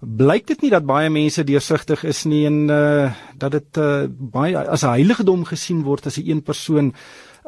blyk 0.00 0.46
dit 0.46 0.62
nie 0.62 0.70
dat 0.70 0.84
baie 0.86 1.08
mense 1.10 1.44
deursigtig 1.44 2.04
is 2.04 2.25
nie 2.28 2.44
en 2.46 2.68
uh 2.70 3.12
dat 3.38 3.52
dit 3.52 3.78
uh 3.80 4.06
baie 4.08 4.56
as 4.56 4.84
'n 4.84 4.92
heiligdom 5.00 5.44
gesien 5.44 5.82
word 5.82 6.06
as 6.06 6.18
'n 6.18 6.28
een 6.30 6.42
persoon 6.42 6.94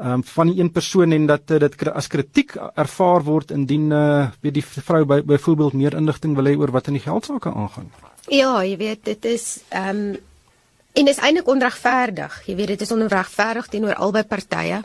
um, 0.05 0.25
van 0.25 0.47
die 0.47 0.61
een 0.61 0.71
persoon 0.73 1.13
en 1.13 1.27
dat 1.27 1.51
uh, 1.51 1.59
dit 1.59 1.89
as 1.89 2.07
kritiek 2.07 2.55
ervaar 2.75 3.25
word 3.25 3.51
indien 3.51 3.91
uh, 3.91 4.29
weet 4.41 4.55
die 4.55 4.65
vrou 4.65 5.05
by, 5.05 5.21
byvoorbeeld 5.23 5.73
meer 5.73 5.97
inligting 5.99 6.37
wil 6.37 6.47
hê 6.51 6.57
oor 6.59 6.73
wat 6.75 6.87
in 6.87 6.99
die 6.99 7.05
geldsaake 7.05 7.53
aangaan. 7.53 7.91
Ja, 8.29 8.63
jy 8.63 8.77
weet 8.77 9.05
dit 9.05 9.25
is 9.25 9.61
ehm 9.69 9.89
um, 9.89 10.17
en 10.99 11.07
is 11.07 11.21
eintlik 11.23 11.47
onregverdig. 11.47 12.41
Jy 12.47 12.55
weet 12.59 12.73
dit 12.75 12.81
is 12.81 12.91
onregverdig 12.91 13.69
teenoor 13.71 13.95
albei 13.95 14.25
partye. 14.27 14.81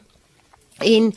En 0.77 1.07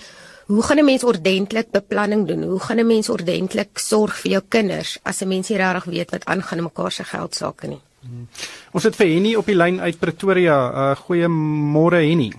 hoe 0.46 0.62
gaan 0.62 0.78
'n 0.78 0.84
mens 0.84 1.04
ordentlik 1.04 1.70
beplanning 1.70 2.26
doen? 2.26 2.42
Hoe 2.42 2.60
gaan 2.60 2.78
'n 2.78 2.86
mens 2.86 3.08
ordentlik 3.08 3.78
sorg 3.78 4.16
vir 4.16 4.30
jou 4.30 4.42
kinders 4.48 4.98
as 5.02 5.20
'n 5.20 5.28
mens 5.28 5.48
nie 5.48 5.58
regtig 5.58 5.84
weet 5.84 6.10
wat 6.10 6.24
aangaan 6.24 6.58
in 6.58 6.64
mekaar 6.64 6.92
se 6.92 7.04
geldsaake 7.04 7.66
nie? 7.66 7.80
Hmm. 8.00 8.28
Ons 8.72 8.82
het 8.82 8.96
vir 8.96 9.06
Henny 9.06 9.34
op 9.34 9.46
die 9.46 9.56
lyn 9.56 9.80
uit 9.80 9.98
Pretoria. 9.98 10.70
Uh, 10.70 10.96
Goeiemôre 10.96 12.00
Henny. 12.00 12.32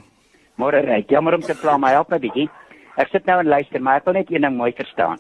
Môre 0.58 0.82
ry. 0.82 1.04
Jammer 1.10 1.38
om 1.38 1.42
te 1.42 1.56
pla, 1.56 1.78
maar 1.78 1.94
help 1.94 2.10
my 2.10 2.20
bietjie. 2.20 2.48
Ek 2.98 3.12
sit 3.14 3.26
nou 3.30 3.40
en 3.40 3.50
luister, 3.50 3.82
maar 3.82 4.02
ek 4.02 4.08
wil 4.10 4.18
net 4.18 4.32
een 4.32 4.42
ding 4.42 4.56
mooi 4.58 4.72
verstaan. 4.78 5.20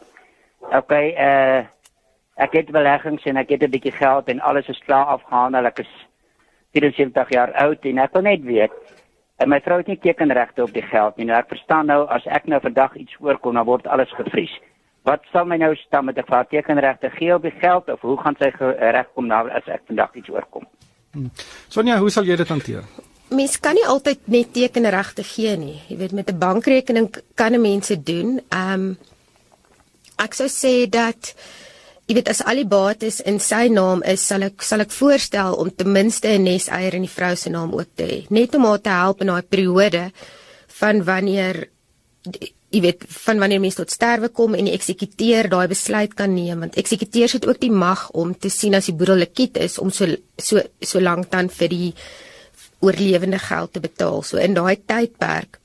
OK, 0.73 0.93
uh 0.93 1.65
ek 2.37 2.53
het 2.53 2.67
beleggings 2.69 3.23
en 3.25 3.37
ek 3.41 3.49
het 3.49 3.63
'n 3.63 3.71
bietjie 3.73 3.91
geld 3.91 4.27
en 4.29 4.39
alles 4.45 4.67
is 4.69 4.81
klaar 4.85 5.05
afgehandel. 5.05 5.65
Ek 5.65 5.79
is 5.79 5.89
74 6.73 7.29
jaar 7.29 7.53
oud 7.53 7.85
en 7.85 7.97
ek 7.97 8.13
wil 8.13 8.21
net 8.21 8.43
weet 8.43 8.73
en 9.37 9.49
my 9.49 9.59
vrou 9.61 9.77
het 9.77 9.87
nie 9.87 9.97
tekenregte 9.97 10.63
op 10.63 10.73
die 10.73 10.85
geld 10.85 11.17
nie. 11.17 11.25
Nou 11.25 11.37
ek 11.37 11.49
verstaan 11.49 11.85
nou 11.85 12.07
as 12.07 12.25
ek 12.25 12.45
nou 12.45 12.59
vandag 12.61 12.95
iets 12.95 13.15
oorkom, 13.19 13.53
dan 13.53 13.65
word 13.65 13.87
alles 13.87 14.13
gevries. 14.13 14.53
Wat 15.03 15.21
sal 15.31 15.45
my 15.45 15.57
nou 15.57 15.75
staan 15.75 16.05
met 16.05 16.17
'n 16.17 16.29
vaar 16.29 16.47
tekenregte 16.47 17.09
gee 17.09 17.33
op 17.33 17.41
die 17.41 17.57
geld 17.61 17.89
of 17.89 18.01
hoe 18.01 18.17
gaan 18.17 18.35
sy 18.39 18.51
regkom 18.79 19.27
nou 19.27 19.49
as 19.49 19.67
ek 19.67 19.81
vandag 19.85 20.15
iets 20.15 20.29
oorkom? 20.29 20.67
Hmm. 21.11 21.29
Sonja, 21.67 21.97
hoe 21.97 22.09
sal 22.09 22.23
jy 22.23 22.35
dit 22.35 22.47
hanteer? 22.47 22.83
Mens 23.29 23.59
kan 23.59 23.75
nie 23.75 23.85
altyd 23.85 24.27
net 24.31 24.53
tekenregte 24.55 25.23
gee 25.23 25.55
nie. 25.57 25.81
Jy 25.89 25.97
weet 25.97 26.11
met 26.11 26.29
'n 26.31 26.39
bankrekening 26.39 27.09
kan 27.35 27.53
'n 27.53 27.61
mens 27.61 27.87
dit 27.87 28.05
doen. 28.05 28.41
Ehm 28.49 28.73
um, 28.73 28.97
ek 30.17 30.33
sou 30.33 30.47
sê 30.47 30.89
dat 30.89 31.33
jy 32.07 32.15
weet 32.15 32.29
as 32.29 32.43
al 32.43 32.55
die 32.55 32.65
bates 32.65 33.19
in 33.21 33.39
sy 33.39 33.67
naam 33.67 34.03
is, 34.03 34.27
sal 34.27 34.41
ek 34.41 34.61
sal 34.61 34.79
ek 34.79 34.91
voorstel 34.91 35.53
om 35.53 35.69
ten 35.75 35.91
minste 35.91 36.27
'n 36.27 36.43
neseier 36.43 36.93
in 36.93 37.01
die 37.01 37.15
vrou 37.17 37.35
se 37.35 37.49
naam 37.49 37.73
ook 37.73 37.95
te 37.95 38.03
hê, 38.03 38.25
net 38.29 38.55
om 38.55 38.65
haar 38.65 38.81
te 38.81 38.89
help 38.89 39.21
in 39.21 39.27
daai 39.27 39.41
periode 39.41 40.11
van 40.67 41.03
wanneer 41.03 41.67
jy 42.69 42.81
weet 42.83 43.05
van 43.07 43.39
wanneer 43.39 43.61
mens 43.63 43.77
tot 43.79 43.91
sterwe 43.91 44.29
kom 44.29 44.55
en 44.57 44.67
die 44.67 44.75
eksekuteur 44.75 45.47
daai 45.49 45.67
besluit 45.71 46.13
kan 46.19 46.33
neem 46.35 46.65
want 46.65 46.75
eksekuteurs 46.79 47.37
het 47.37 47.47
ook 47.47 47.59
die 47.61 47.71
mag 47.71 48.09
om 48.11 48.33
te 48.35 48.49
sien 48.51 48.75
as 48.75 48.89
die 48.89 48.95
boedel 48.95 49.23
lekiet 49.23 49.57
is 49.63 49.77
om 49.79 49.91
so 49.91 50.07
so 50.37 50.59
so 50.81 50.99
lank 50.99 51.31
dan 51.31 51.49
vir 51.49 51.71
die 51.71 51.93
oorlewende 52.79 53.39
geld 53.39 53.73
te 53.73 53.79
betaal. 53.79 54.21
So 54.23 54.37
in 54.37 54.53
daai 54.53 54.77
tydperk 54.85 55.59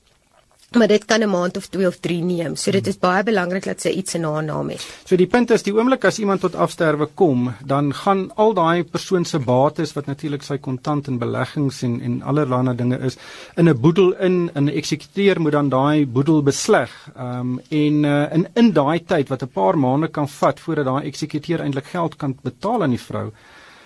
maar 0.77 0.87
dit 0.87 1.05
kan 1.05 1.21
'n 1.21 1.29
maand 1.29 1.57
of 1.57 1.67
2 1.67 1.87
of 1.87 1.97
3 1.97 2.21
neem. 2.23 2.55
So 2.55 2.71
dit 2.71 2.87
is 2.87 2.99
baie 2.99 3.23
belangrik 3.23 3.63
dat 3.63 3.81
sy 3.81 3.89
iets 3.89 4.13
in 4.13 4.23
haar 4.23 4.43
naam 4.43 4.69
het. 4.69 4.81
So 5.05 5.15
die 5.15 5.27
punt 5.27 5.51
is 5.51 5.63
die 5.63 5.73
oomblik 5.73 6.05
as 6.05 6.19
iemand 6.19 6.41
tot 6.41 6.55
afsterwe 6.55 7.05
kom, 7.13 7.53
dan 7.65 7.93
gaan 7.93 8.31
al 8.35 8.53
daai 8.53 8.83
persoon 8.83 9.25
se 9.25 9.39
bates 9.39 9.93
wat 9.93 10.05
natuurlik 10.05 10.43
sy 10.43 10.57
kontant 10.57 11.07
en 11.07 11.17
beleggings 11.17 11.81
en 11.83 12.01
en 12.01 12.21
allerlei 12.21 12.75
dinge 12.75 12.99
is 12.99 13.17
in 13.55 13.69
'n 13.69 13.79
boedel 13.79 14.13
in 14.13 14.49
'n 14.55 14.67
eksekuteur 14.67 15.41
moet 15.41 15.51
dan 15.51 15.69
daai 15.69 16.05
boedel 16.05 16.43
besleg. 16.43 17.09
Ehm 17.15 17.39
um, 17.39 17.61
en 17.69 18.03
uh, 18.03 18.33
in 18.33 18.47
in 18.53 18.71
daai 18.71 19.05
tyd 19.05 19.29
wat 19.29 19.41
'n 19.43 19.47
paar 19.53 19.77
maande 19.77 20.07
kan 20.07 20.29
vat 20.29 20.59
voordat 20.59 20.85
daai 20.85 21.05
eksekuteur 21.05 21.59
eintlik 21.59 21.85
geld 21.85 22.15
kan 22.15 22.37
betaal 22.41 22.83
aan 22.83 22.89
die 22.89 22.99
vrou 22.99 23.31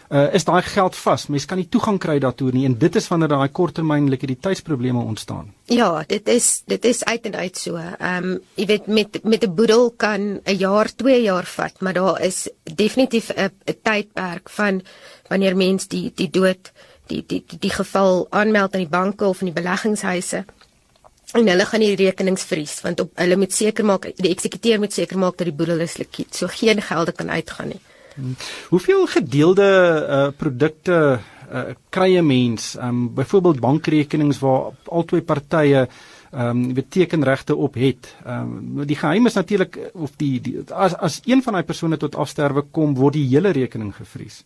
uh, 0.09 0.33
is 0.33 0.45
daai 0.47 0.61
geld 0.61 0.95
vas. 0.95 1.27
Mens 1.27 1.45
kan 1.45 1.59
nie 1.59 1.67
toegang 1.69 1.99
kry 1.99 2.17
daartoe 2.23 2.51
nie 2.55 2.65
en 2.67 2.77
dit 2.79 2.95
is 2.95 3.07
wanneer 3.11 3.31
daai 3.33 3.49
korttermyn 3.49 4.09
likwiditeitsprobleme 4.11 4.99
ontstaan. 4.99 5.53
Ja, 5.71 6.03
dit 6.07 6.27
is 6.27 6.63
dit 6.65 6.85
is 6.85 7.03
uit 7.05 7.25
en 7.29 7.35
uit 7.35 7.57
so. 7.57 7.75
Ehm 7.77 8.31
um, 8.31 8.39
jy 8.55 8.65
weet 8.65 8.87
met 8.87 9.23
met 9.23 9.43
'n 9.43 9.55
boedel 9.55 9.91
kan 9.97 10.39
'n 10.43 10.57
jaar, 10.57 10.89
2 10.95 11.21
jaar 11.21 11.45
vat, 11.45 11.81
maar 11.81 11.93
daar 11.93 12.21
is 12.21 12.49
definitief 12.63 13.31
'n 13.35 13.51
tydperk 13.83 14.49
van 14.49 14.81
wanneer 15.27 15.55
mens 15.55 15.87
die 15.87 16.11
die 16.15 16.29
dood 16.29 16.71
die 17.07 17.23
die 17.27 17.43
die, 17.47 17.59
die 17.59 17.71
geval 17.71 18.27
aanmeld 18.29 18.73
aan 18.73 18.85
die 18.85 18.95
banke 18.99 19.25
of 19.25 19.41
in 19.41 19.51
die 19.51 19.61
beleggingshuise 19.61 20.45
en 21.33 21.47
hulle 21.47 21.65
gaan 21.65 21.83
die 21.83 21.95
rekenings 21.95 22.43
vries 22.43 22.81
want 22.81 22.99
op 22.99 23.11
hulle 23.15 23.35
moet 23.35 23.53
seker 23.53 23.85
maak 23.85 24.07
die 24.15 24.31
eksekuteur 24.31 24.79
moet 24.79 24.93
seker 24.93 25.17
maak 25.17 25.37
dat 25.37 25.49
die 25.49 25.55
boedel 25.55 25.79
is 25.79 25.97
likwid 25.97 26.35
so 26.35 26.47
geen 26.47 26.81
gelde 26.81 27.11
kan 27.11 27.29
uitgaan 27.29 27.67
nie. 27.67 27.81
Hmm. 28.17 28.36
Hoeveel 28.69 29.05
gedeelde 29.07 29.67
uh, 30.09 30.27
produkte 30.38 31.19
uh, 31.53 31.62
kry 31.89 32.17
'n 32.17 32.25
mens? 32.25 32.75
Ehm 32.75 32.88
um, 32.88 33.13
byvoorbeeld 33.13 33.59
bankrekenings 33.59 34.39
waar 34.39 34.74
albei 34.83 35.21
partye 35.21 35.88
ehm 36.31 36.50
um, 36.50 36.74
betekenregte 36.74 37.55
op 37.55 37.74
het. 37.74 38.15
Ehm 38.25 38.41
um, 38.41 38.86
die 38.86 38.95
geheim 38.95 39.25
is 39.25 39.33
natuurlik 39.33 39.79
of 39.93 40.12
die, 40.15 40.41
die 40.41 40.63
as 40.74 40.95
as 40.95 41.21
een 41.25 41.43
van 41.43 41.53
daai 41.53 41.63
persone 41.65 41.97
tot 41.97 42.15
afsterwe 42.15 42.62
kom, 42.62 42.95
word 42.95 43.13
die 43.13 43.27
hele 43.27 43.50
rekening 43.50 43.95
gevries. 43.95 44.43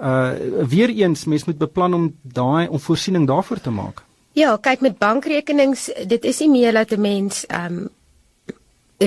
Uh 0.00 0.32
weer 0.68 0.88
eens 0.88 1.24
mens 1.24 1.44
moet 1.44 1.58
beplan 1.58 1.94
om 1.94 2.14
daai 2.22 2.68
om 2.68 2.80
voorsiening 2.80 3.26
daarvoor 3.26 3.60
te 3.60 3.70
maak. 3.70 4.02
Ja, 4.32 4.56
kyk 4.56 4.80
met 4.80 4.98
bankrekenings, 4.98 5.90
dit 6.06 6.24
is 6.24 6.38
nie 6.38 6.50
meer 6.50 6.72
dat 6.72 6.90
'n 6.90 7.00
mens 7.00 7.46
ehm 7.46 7.76
um, 7.76 7.88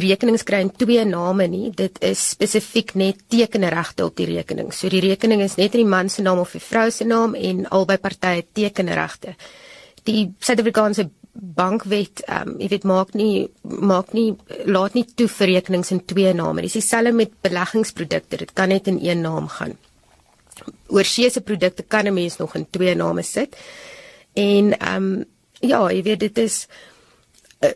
rekenings 0.04 0.44
kry 0.44 0.62
in 0.66 0.72
twee 0.72 1.04
name 1.06 1.48
nie. 1.48 1.70
Dit 1.76 2.00
is 2.04 2.22
spesifiek 2.34 2.96
net 2.96 3.26
tekenregte 3.32 4.06
op 4.06 4.16
die 4.18 4.28
rekening. 4.30 4.72
So 4.74 4.90
die 4.90 5.04
rekening 5.04 5.44
is 5.46 5.58
net 5.60 5.76
in 5.76 5.86
die 5.86 5.90
man 5.90 6.10
se 6.10 6.24
naam 6.26 6.42
of 6.44 6.56
die 6.56 6.64
vrou 6.64 6.90
se 6.92 7.06
naam 7.06 7.36
en 7.36 7.66
albei 7.70 7.98
partye 8.02 8.46
tekenregte. 8.54 9.36
Die 10.06 10.28
Suid-Afrikaanse 10.40 11.10
bankwet, 11.36 12.24
ehm 12.28 12.54
um, 12.54 12.60
jy 12.62 12.70
weet 12.72 12.86
maak 12.88 13.14
nie 13.14 13.48
maak 13.64 14.14
nie 14.16 14.36
laat 14.66 14.96
nie 14.96 15.04
toe 15.06 15.28
vir 15.28 15.52
rekenings 15.52 15.92
in 15.92 16.04
twee 16.08 16.34
name. 16.34 16.64
Dis 16.64 16.78
dieselfde 16.80 17.12
met 17.12 17.34
beleggingsprodukte. 17.44 18.38
Dit 18.38 18.54
kan 18.54 18.70
net 18.70 18.88
in 18.88 19.00
een 19.04 19.22
naam 19.22 19.48
gaan. 19.48 19.76
Oorsee 20.88 21.30
se 21.30 21.42
produkte 21.42 21.84
kan 21.84 22.08
'n 22.08 22.14
mens 22.14 22.38
nog 22.38 22.56
in 22.56 22.68
twee 22.70 22.96
name 22.96 23.22
sit. 23.22 23.56
En 24.34 24.80
ehm 24.80 25.04
um, 25.04 25.26
ja, 25.60 25.92
jy 25.92 26.04
weet 26.04 26.20
dit 26.20 26.38
is 26.38 26.68
uh, 27.62 27.70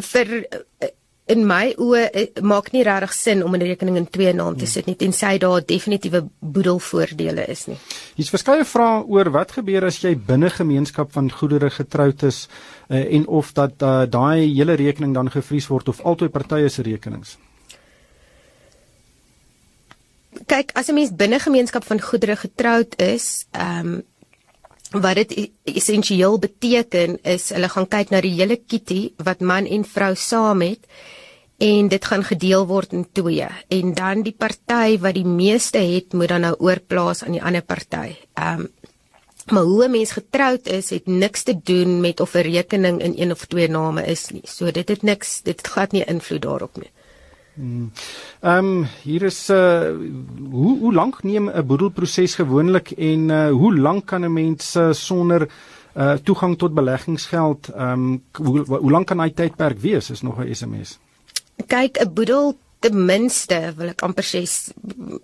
vir 0.00 0.26
uh, 0.36 0.88
in 1.30 1.44
my 1.46 1.70
oë 1.78 2.02
uh, 2.10 2.24
maak 2.42 2.72
nie 2.74 2.82
regtig 2.86 3.12
sin 3.14 3.44
om 3.44 3.54
'n 3.54 3.62
rekening 3.62 3.96
in 3.96 4.06
twee 4.10 4.32
name 4.32 4.56
te 4.56 4.66
sit 4.66 4.86
nie 4.86 4.96
tensy 4.96 5.38
daar 5.38 5.62
definitiewe 5.64 6.28
boedelvoordele 6.40 7.46
is 7.46 7.66
nie. 7.66 7.78
Hier's 8.16 8.30
verskeie 8.30 8.64
vrae 8.64 9.04
oor 9.06 9.30
wat 9.30 9.52
gebeur 9.52 9.84
as 9.84 10.02
jy 10.02 10.16
binne 10.16 10.50
gemeenskap 10.50 11.12
van 11.12 11.30
goedere 11.30 11.70
getroud 11.70 12.22
is 12.22 12.48
uh, 12.90 13.14
en 13.14 13.26
of 13.26 13.52
dat 13.52 13.82
uh, 13.82 14.04
daai 14.06 14.54
hele 14.54 14.74
rekening 14.74 15.14
dan 15.14 15.30
gevries 15.30 15.68
word 15.68 15.88
of 15.88 16.00
albei 16.00 16.28
partye 16.28 16.68
se 16.68 16.82
rekenings. 16.82 17.38
Kyk, 20.46 20.72
as 20.74 20.88
'n 20.88 20.94
mens 20.94 21.14
binne 21.14 21.38
gemeenskap 21.38 21.84
van 21.84 22.00
goedere 22.00 22.36
getroud 22.36 23.00
is, 23.00 23.46
ehm 23.52 23.86
um, 23.86 24.02
wat 24.92 25.14
dit 25.14 25.50
essensieel 25.64 26.38
beteken 26.38 27.18
is 27.24 27.50
hulle 27.54 27.68
gaan 27.68 27.88
kyk 27.88 28.10
na 28.12 28.20
die 28.20 28.34
hele 28.36 28.56
kitty 28.56 29.12
wat 29.24 29.40
man 29.40 29.66
en 29.66 29.84
vrou 29.84 30.14
saam 30.14 30.60
het 30.60 30.84
en 31.62 31.88
dit 31.88 32.04
gaan 32.04 32.24
gedeel 32.26 32.66
word 32.66 32.92
in 32.92 33.06
twee 33.12 33.48
en 33.68 33.94
dan 33.94 34.22
die 34.26 34.36
party 34.36 34.98
wat 35.00 35.14
die 35.14 35.28
meeste 35.28 35.78
het 35.78 36.12
moet 36.12 36.28
dan 36.28 36.46
nou 36.48 36.54
oorplaas 36.58 37.22
aan 37.24 37.36
die 37.38 37.42
ander 37.42 37.62
party. 37.62 38.16
Ehm 38.34 38.66
um, 38.66 38.70
maar 39.50 39.62
hoe 39.62 39.84
'n 39.84 39.90
mens 39.90 40.12
getroud 40.12 40.66
is 40.66 40.90
het 40.90 41.06
niks 41.06 41.42
te 41.42 41.60
doen 41.62 42.00
met 42.00 42.20
of 42.20 42.34
'n 42.34 42.38
rekening 42.38 43.02
in 43.02 43.14
een 43.16 43.30
of 43.30 43.44
twee 43.46 43.68
name 43.68 44.04
is 44.04 44.28
nie. 44.30 44.42
So 44.44 44.70
dit 44.70 44.88
het 44.88 45.02
niks 45.02 45.42
dit 45.42 45.66
glad 45.66 45.92
nie 45.92 46.04
invloed 46.04 46.42
daarop 46.42 46.76
nie. 46.76 46.90
Ehm 47.56 47.90
um, 48.40 48.86
hier 49.02 49.22
is 49.28 49.50
uh 49.50 49.92
hoe 50.50 50.78
hoe 50.78 50.92
lank 50.92 51.22
neem 51.22 51.50
'n 51.50 51.66
boedelproses 51.66 52.34
gewoonlik 52.34 52.90
en 52.90 53.28
uh 53.28 53.50
hoe 53.50 53.76
lank 53.78 54.06
kan 54.06 54.24
'n 54.24 54.32
mens 54.32 54.76
uh, 54.76 54.92
sonder 54.92 55.48
uh 55.96 56.14
toegang 56.24 56.58
tot 56.58 56.74
beleggingsgeld 56.74 57.68
ehm 57.68 57.92
um, 57.92 58.22
hoe 58.32 58.64
hoe 58.64 58.90
lank 58.90 59.06
kan 59.06 59.20
hy 59.20 59.30
tydperk 59.30 59.78
wees 59.78 60.10
is 60.10 60.22
nog 60.22 60.38
'n 60.38 60.54
SMS. 60.54 60.98
Kyk 61.66 62.00
'n 62.00 62.14
boedel 62.14 62.56
ten 62.80 63.04
minste 63.04 63.72
wil 63.76 63.88
ek 63.88 64.02
amper 64.02 64.24
sê 64.24 64.42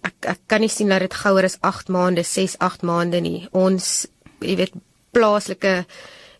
ek 0.03 0.15
ek 0.21 0.41
kan 0.47 0.61
nie 0.61 0.69
sien 0.69 0.89
dat 0.89 1.01
dit 1.01 1.15
gouer 1.15 1.45
as 1.45 1.59
8 1.61 1.89
maande, 1.89 2.23
6, 2.23 2.59
8 2.59 2.83
maande 2.83 3.21
nie. 3.21 3.49
Ons 3.51 4.07
jy 4.41 4.57
weet 4.57 4.75
plaaslike 5.11 5.87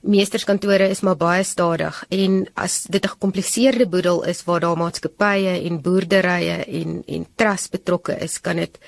meesterskantore 0.01 0.89
is 0.89 1.01
maar 1.01 1.17
baie 1.19 1.45
stadig 1.45 2.05
en 2.09 2.47
as 2.55 2.83
dit 2.83 3.05
'n 3.05 3.09
gekompliseerde 3.09 3.87
boedel 3.87 4.25
is 4.25 4.45
waar 4.45 4.61
daar 4.61 4.77
maatskappye 4.77 5.61
en 5.67 5.81
boerderye 5.83 6.65
en 6.65 7.03
en 7.07 7.27
trust 7.37 7.71
betrokke 7.71 8.17
is, 8.19 8.41
kan 8.41 8.57
dit 8.57 8.79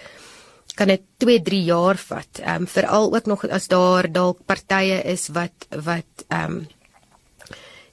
kan 0.74 0.86
dit 0.86 1.02
2, 1.16 1.42
3 1.42 1.62
jaar 1.62 1.96
vat. 1.96 2.40
Ehm 2.40 2.62
um, 2.62 2.66
veral 2.66 3.14
ook 3.14 3.26
nog 3.26 3.48
as 3.48 3.68
daar 3.68 4.12
dalk 4.12 4.38
partye 4.46 5.02
is 5.02 5.28
wat 5.28 5.66
wat 5.70 6.24
ehm 6.28 6.52
um, 6.52 6.66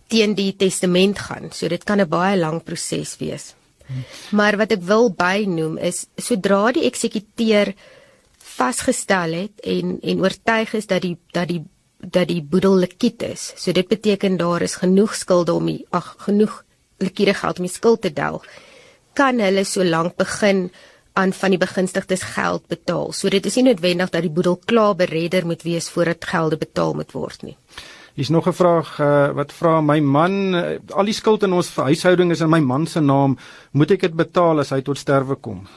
teen 0.08 0.36
die 0.36 0.56
testament 0.56 1.19
gaan. 1.19 1.51
So 1.51 1.67
dit 1.67 1.84
kan 1.84 1.99
'n 1.99 2.08
baie 2.08 2.38
lang 2.38 2.63
proses 2.63 3.17
wees. 3.17 3.56
Maar 4.32 4.58
wat 4.58 4.71
ek 4.71 4.84
wil 4.84 5.10
bynoem 5.10 5.77
is 5.77 6.06
sodra 6.15 6.71
die 6.71 6.86
eksekuteur 6.86 7.73
vasgestel 8.58 9.34
het 9.34 9.63
en 9.63 9.99
en 10.01 10.21
oortuig 10.23 10.73
is 10.73 10.88
dat 10.88 11.01
die 11.01 11.17
dat 11.32 11.47
die 11.47 11.63
dat 11.99 12.27
die 12.27 12.41
boedel 12.41 12.77
likwid 12.83 13.23
is. 13.23 13.53
So 13.55 13.71
dit 13.71 13.88
beteken 13.88 14.38
daar 14.38 14.62
is 14.62 14.75
genoeg 14.75 15.15
skulde 15.15 15.53
om 15.53 15.65
die 15.65 15.86
ag 15.89 16.15
genoeg 16.17 16.63
likwiede 16.97 17.33
geld 17.33 17.60
om 17.60 17.65
die 17.65 17.73
skuld 17.73 18.01
te 18.01 18.13
delg. 18.13 18.45
Kan 19.13 19.39
hulle 19.41 19.63
so 19.65 19.83
lank 19.83 20.15
begin 20.17 20.69
aan 21.17 21.33
van 21.33 21.53
die 21.53 21.62
begunstigdes 21.62 22.21
geld 22.36 22.67
betaal. 22.69 23.12
So 23.12 23.29
dit 23.33 23.45
is 23.45 23.55
nie 23.57 23.65
noodwendig 23.71 24.12
dat 24.13 24.21
die 24.21 24.33
boedel 24.33 24.60
klaar 24.65 24.95
beredder 24.95 25.45
moet 25.45 25.63
wees 25.65 25.89
voordat 25.89 26.25
gelde 26.25 26.57
betaal 26.62 26.93
moet 26.93 27.12
word 27.12 27.43
nie. 27.43 27.57
Hier's 28.17 28.29
nog 28.29 28.47
'n 28.47 28.53
vraag 28.53 28.99
uh, 28.99 29.29
wat 29.33 29.53
vra 29.53 29.81
my 29.81 29.99
man 29.99 30.55
uh, 30.55 30.77
al 30.89 31.05
die 31.05 31.13
skuld 31.13 31.43
in 31.43 31.53
ons 31.53 31.75
huishouding 31.75 32.31
is 32.31 32.41
in 32.41 32.49
my 32.49 32.60
man 32.60 32.88
se 32.88 32.99
naam, 32.99 33.38
moet 33.71 33.91
ek 33.91 34.01
dit 34.01 34.13
betaal 34.13 34.60
as 34.60 34.69
hy 34.69 34.81
tot 34.81 34.97
sterwe 34.97 35.36
kom? 35.36 35.67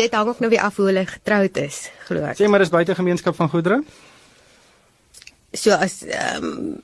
dit 0.00 0.14
hang 0.14 0.28
ook 0.28 0.40
nou 0.40 0.50
weer 0.50 0.60
af 0.60 0.76
hoe 0.76 0.86
hulle 0.86 1.06
getroud 1.06 1.56
is, 1.56 1.90
glo 2.06 2.24
ek. 2.24 2.36
Sê 2.38 2.48
maar 2.48 2.58
dis 2.58 2.70
buite 2.70 2.94
gemeenskap 2.94 3.36
van 3.36 3.48
goedere? 3.48 3.82
So 5.52 5.70
as 5.76 6.02
ehm 6.02 6.44
um, 6.44 6.82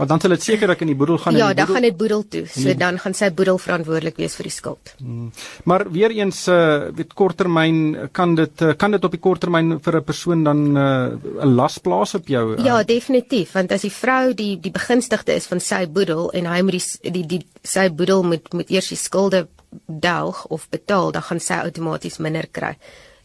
Maar 0.00 0.08
dan 0.08 0.20
sal 0.20 0.32
dit 0.32 0.42
sekerlik 0.42 0.80
in 0.80 0.88
die 0.88 0.96
boedel 0.96 1.18
gaan 1.20 1.36
Ja, 1.36 1.50
dan 1.52 1.56
boedel... 1.56 1.74
gaan 1.74 1.84
dit 1.84 1.96
boedel 1.96 2.22
toe. 2.28 2.46
So 2.48 2.70
die... 2.70 2.76
dan 2.80 2.98
gaan 2.98 3.14
sy 3.14 3.28
boedel 3.36 3.58
verantwoordelik 3.60 4.16
wees 4.16 4.36
vir 4.38 4.48
die 4.48 4.52
skuld. 4.54 4.92
Hmm. 4.96 5.26
Maar 5.68 5.84
weer 5.92 6.14
eens 6.16 6.46
uh 6.48 6.88
weet 6.96 7.12
korttermyn 7.12 8.08
kan 8.16 8.32
dit 8.34 8.62
uh, 8.64 8.72
kan 8.80 8.96
dit 8.96 9.04
op 9.04 9.12
die 9.12 9.20
korttermyn 9.20 9.76
vir 9.84 9.98
'n 9.98 10.04
persoon 10.04 10.44
dan 10.44 10.62
'n 10.72 10.76
uh, 10.76 11.44
las 11.44 11.76
plaas 11.78 12.14
op 12.14 12.32
jou? 12.32 12.56
Uh... 12.56 12.64
Ja, 12.64 12.80
definitief, 12.82 13.52
want 13.52 13.72
as 13.72 13.84
die 13.84 13.92
vrou 13.92 14.32
die 14.34 14.56
die 14.56 14.72
begunstigde 14.72 15.36
is 15.36 15.46
van 15.46 15.60
sy 15.60 15.84
boedel 15.86 16.32
en 16.32 16.48
hy 16.48 16.62
moet 16.62 16.80
die 16.80 17.12
die, 17.12 17.26
die 17.26 17.46
sy 17.62 17.90
boedel 17.92 18.24
moet 18.24 18.52
moet 18.52 18.70
eers 18.70 18.88
die 18.88 18.96
skulde 18.96 19.48
delg 19.86 20.46
of 20.46 20.68
betaal, 20.68 21.12
dan 21.12 21.22
gaan 21.22 21.40
sy 21.40 21.60
outomaties 21.68 22.18
minder 22.18 22.48
kry. 22.50 22.76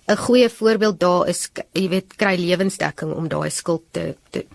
'n 0.06 0.18
goeie 0.18 0.50
voorbeeld 0.50 1.00
daar 1.00 1.28
is 1.28 1.50
jy 1.72 1.90
weet 1.90 2.16
kry 2.16 2.36
lewensdekking 2.36 3.14
om 3.14 3.28
daai 3.28 3.50
skuld 3.50 3.84
te 3.92 4.16
te 4.30 4.46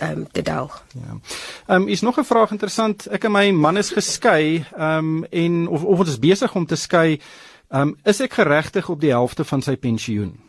ehm 0.00 0.18
um, 0.18 0.26
te 0.32 0.42
delg. 0.42 0.84
Ja. 0.92 1.18
Ehm 1.66 1.82
um, 1.82 1.88
is 1.88 2.00
nog 2.00 2.18
'n 2.18 2.24
vraag 2.24 2.50
interessant. 2.50 3.06
Ek 3.06 3.24
en 3.24 3.32
my 3.32 3.50
man 3.50 3.76
is 3.76 3.90
geskei 3.90 4.64
ehm 4.76 4.98
um, 4.98 5.24
en 5.24 5.68
of 5.68 5.84
of 5.84 5.98
ons 5.98 6.08
is 6.08 6.18
besig 6.18 6.54
om 6.54 6.66
te 6.66 6.76
skei. 6.76 7.20
Ehm 7.68 7.88
um, 7.88 7.96
is 8.04 8.20
ek 8.20 8.32
geregtig 8.32 8.88
op 8.88 9.00
die 9.00 9.10
helfte 9.10 9.44
van 9.44 9.62
sy 9.62 9.76
pensioen? 9.76 10.40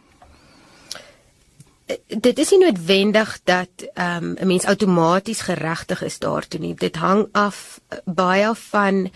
Eh, 1.86 1.96
dit 2.08 2.40
is 2.40 2.50
nie 2.50 2.60
noodwendig 2.60 3.40
dat 3.44 3.70
ehm 3.94 4.24
um, 4.24 4.36
'n 4.40 4.48
mens 4.48 4.66
outomaties 4.66 5.42
geregtig 5.42 6.04
is 6.04 6.20
daartoe 6.20 6.60
nie. 6.60 6.76
Dit 6.76 6.96
hang 6.96 7.28
af 7.32 7.80
baie 8.06 8.56
van 8.56 9.12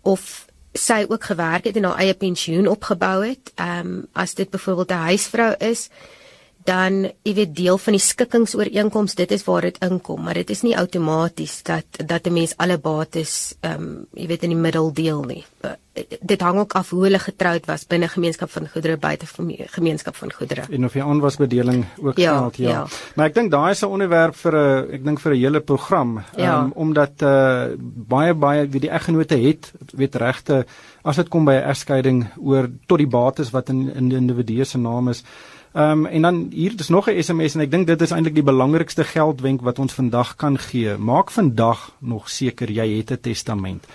of 0.00 0.46
sy 0.72 1.04
ook 1.08 1.24
gewerk 1.24 1.64
het 1.64 1.76
en 1.76 1.84
haar 1.84 2.00
eie 2.00 2.14
pensioen 2.14 2.66
opgebou 2.66 3.26
het. 3.26 3.52
Ehm 3.54 3.86
um, 3.86 4.06
as 4.12 4.34
dit 4.34 4.50
byvoorbeeld 4.50 4.90
'n 4.90 5.06
huisvrou 5.08 5.54
is, 5.58 5.88
dan 6.64 7.06
jy 7.24 7.34
weet 7.34 7.54
deel 7.56 7.78
van 7.78 7.96
die 7.96 8.02
skikkingsooreenkoms, 8.02 9.14
dit 9.18 9.30
is 9.34 9.44
waar 9.46 9.66
dit 9.66 9.78
inkom, 9.82 10.22
maar 10.22 10.38
dit 10.38 10.50
is 10.50 10.62
nie 10.62 10.76
outomaties 10.78 11.62
dat 11.66 11.84
dat 12.06 12.26
'n 12.26 12.32
mens 12.32 12.56
alle 12.56 12.78
bates 12.78 13.54
ehm 13.60 13.82
um, 13.82 14.06
jy 14.14 14.26
weet 14.26 14.42
in 14.42 14.54
die 14.54 14.58
middel 14.58 14.92
deel 14.92 15.22
nie. 15.22 15.44
Uh, 15.64 15.70
dit 16.20 16.40
hang 16.40 16.58
ook 16.58 16.72
af 16.72 16.90
hoe 16.90 17.02
hulle 17.02 17.18
getroud 17.18 17.66
was 17.66 17.84
binne 17.86 18.08
gemeenskap 18.08 18.50
van 18.50 18.68
goedere 18.68 18.96
buite 18.96 19.26
gemeenskap 19.66 20.16
van 20.16 20.32
goedere. 20.32 20.64
En 20.70 20.84
of 20.84 20.92
die 20.92 21.02
aanwasbedeling 21.02 21.84
ook 22.00 22.16
ja, 22.16 22.38
geld, 22.38 22.56
ja. 22.56 22.68
ja. 22.68 22.86
Maar 23.14 23.26
ek 23.26 23.34
dink 23.34 23.50
daai 23.50 23.70
is 23.70 23.82
'n 23.82 23.92
onderwerp 23.92 24.36
vir 24.36 24.56
'n 24.56 24.92
ek 24.92 25.04
dink 25.04 25.20
vir 25.20 25.32
'n 25.32 25.38
hele 25.38 25.60
program, 25.60 26.22
ja. 26.36 26.62
um, 26.62 26.72
omdat 26.74 27.22
uh, 27.22 27.64
baie 28.08 28.34
baie 28.34 28.68
wie 28.68 28.80
die 28.80 28.90
eggenote 28.90 29.36
het, 29.36 29.72
weet 29.92 30.14
regte 30.14 30.66
as 31.02 31.16
dit 31.16 31.28
kom 31.28 31.44
by 31.44 31.52
'n 31.52 31.68
egskeiding 31.68 32.26
oor 32.36 32.70
tot 32.86 32.98
die 32.98 33.06
bates 33.06 33.50
wat 33.50 33.68
in 33.68 33.94
in 33.94 34.08
die 34.08 34.16
individu 34.16 34.64
se 34.64 34.78
naam 34.78 35.08
is. 35.08 35.24
Ehm 35.72 35.90
um, 35.90 36.06
en 36.06 36.22
dan 36.22 36.48
hier 36.50 36.72
is 36.76 36.88
nog 36.88 37.08
'n 37.08 37.22
SMS 37.22 37.54
en 37.54 37.60
ek 37.60 37.70
dink 37.70 37.86
dit 37.86 38.00
is 38.00 38.10
eintlik 38.10 38.34
die 38.34 38.42
belangrikste 38.42 39.04
geldwenk 39.04 39.60
wat 39.60 39.78
ons 39.78 39.92
vandag 39.92 40.36
kan 40.36 40.58
gee. 40.58 40.96
Maak 40.96 41.30
vandag 41.30 41.92
nog 41.98 42.30
seker 42.30 42.70
jy 42.70 42.96
het 42.96 43.10
'n 43.10 43.20
testament. 43.20 43.86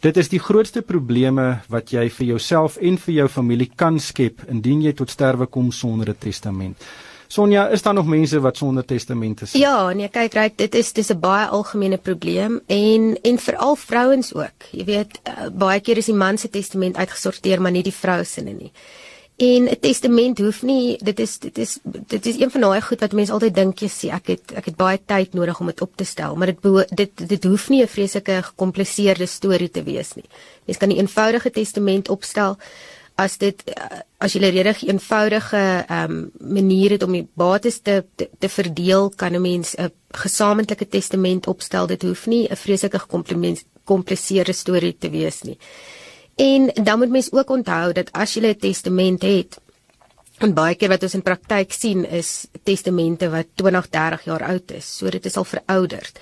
Dit 0.00 0.16
is 0.16 0.28
die 0.28 0.38
grootste 0.38 0.82
probleme 0.82 1.60
wat 1.68 1.90
jy 1.90 2.10
vir 2.10 2.26
jouself 2.26 2.76
en 2.76 2.98
vir 2.98 3.14
jou 3.14 3.28
familie 3.28 3.70
kan 3.74 4.00
skep 4.00 4.42
indien 4.48 4.82
jy 4.82 4.92
tot 4.92 5.10
sterwe 5.10 5.46
kom 5.46 5.72
sonder 5.72 6.08
'n 6.08 6.16
testament. 6.18 6.84
Sonja, 7.28 7.68
is 7.68 7.82
daar 7.82 7.94
nog 7.94 8.06
mense 8.06 8.40
wat 8.40 8.56
sonder 8.56 8.84
testamente 8.84 9.46
sit? 9.46 9.60
Ja, 9.60 9.92
nee, 9.92 10.08
kyk, 10.08 10.34
ryk, 10.34 10.58
dit 10.58 10.74
is 10.74 10.92
dis 10.92 11.10
'n 11.10 11.20
baie 11.20 11.46
algemene 11.46 11.96
probleem 11.98 12.60
en 12.66 13.18
en 13.22 13.38
veral 13.38 13.76
vrouens 13.76 14.34
ook. 14.34 14.70
Jy 14.70 14.84
weet, 14.84 15.20
uh, 15.28 15.48
baie 15.52 15.80
keer 15.80 15.96
is 15.96 16.06
die 16.06 16.14
man 16.14 16.38
se 16.38 16.48
testament 16.48 16.96
uitgesorteer, 16.96 17.60
maar 17.60 17.72
nie 17.72 17.82
die 17.82 17.94
vrou 17.94 18.24
se 18.24 18.40
nie. 18.40 18.72
En 19.36 19.68
'n 19.68 19.78
testament 19.80 20.38
hoef 20.38 20.62
nie 20.62 20.98
dit 21.02 21.18
is 21.20 21.38
dit 21.38 21.58
is 21.58 21.78
dit 21.82 22.26
is 22.26 22.40
een 22.40 22.50
van 22.50 22.60
daai 22.60 22.80
goed 22.80 23.00
wat 23.00 23.12
mense 23.12 23.32
altyd 23.32 23.54
dink 23.54 23.78
jy 23.78 23.88
sê 23.88 24.08
ek 24.08 24.26
het 24.26 24.52
ek 24.52 24.64
het 24.64 24.76
baie 24.76 25.00
tyd 25.06 25.34
nodig 25.34 25.60
om 25.60 25.66
dit 25.66 25.80
op 25.80 25.96
te 25.96 26.04
stel, 26.04 26.36
maar 26.36 26.46
dit 26.46 26.96
dit 26.96 27.28
dit 27.28 27.44
hoef 27.44 27.68
nie 27.68 27.82
'n 27.82 27.88
vreeslike 27.88 28.42
gekompliseerde 28.42 29.26
storie 29.26 29.70
te 29.70 29.82
wees 29.82 30.14
nie. 30.14 30.24
Mens 30.64 30.78
kan 30.78 30.88
'n 30.88 30.96
eenvoudige 30.96 31.50
testament 31.50 32.08
opstel 32.08 32.56
as 33.16 33.38
dit 33.38 33.62
as 34.18 34.32
jy 34.32 34.40
'n 34.40 34.52
redig 34.52 34.82
eenvoudige 34.84 35.84
ehm 35.88 36.10
um, 36.10 36.30
manier 36.38 36.90
het 36.90 37.02
om 37.02 37.12
die 37.12 37.28
bates 37.34 37.80
te, 37.80 38.04
te 38.14 38.30
te 38.38 38.48
verdeel, 38.48 39.10
kan 39.16 39.34
'n 39.34 39.40
mens 39.40 39.74
'n 39.76 39.92
gesamentlike 40.10 40.88
testament 40.88 41.46
opstel. 41.46 41.86
Dit 41.86 42.02
hoef 42.02 42.26
nie 42.26 42.48
'n 42.48 42.56
vreeslike 42.56 42.98
gekompliseerde 42.98 44.52
storie 44.52 44.96
te 44.98 45.10
wees 45.10 45.42
nie. 45.42 45.58
En 46.36 46.70
dan 46.74 46.98
moet 46.98 47.10
mens 47.10 47.32
ook 47.32 47.50
onthou 47.50 47.92
dat 47.92 48.12
as 48.12 48.34
jy 48.34 48.46
'n 48.46 48.56
testament 48.56 49.22
het, 49.22 49.56
en 50.38 50.52
baie 50.54 50.74
keer 50.74 50.92
wat 50.92 51.02
ons 51.02 51.14
in 51.14 51.24
praktyk 51.24 51.72
sien 51.72 52.04
is 52.04 52.46
testamente 52.62 53.30
wat 53.32 53.46
20, 53.54 53.88
30 53.88 54.26
jaar 54.28 54.44
oud 54.50 54.70
is, 54.76 54.96
so 54.98 55.10
dit 55.10 55.24
is 55.24 55.36
al 55.36 55.44
verouderd. 55.48 56.20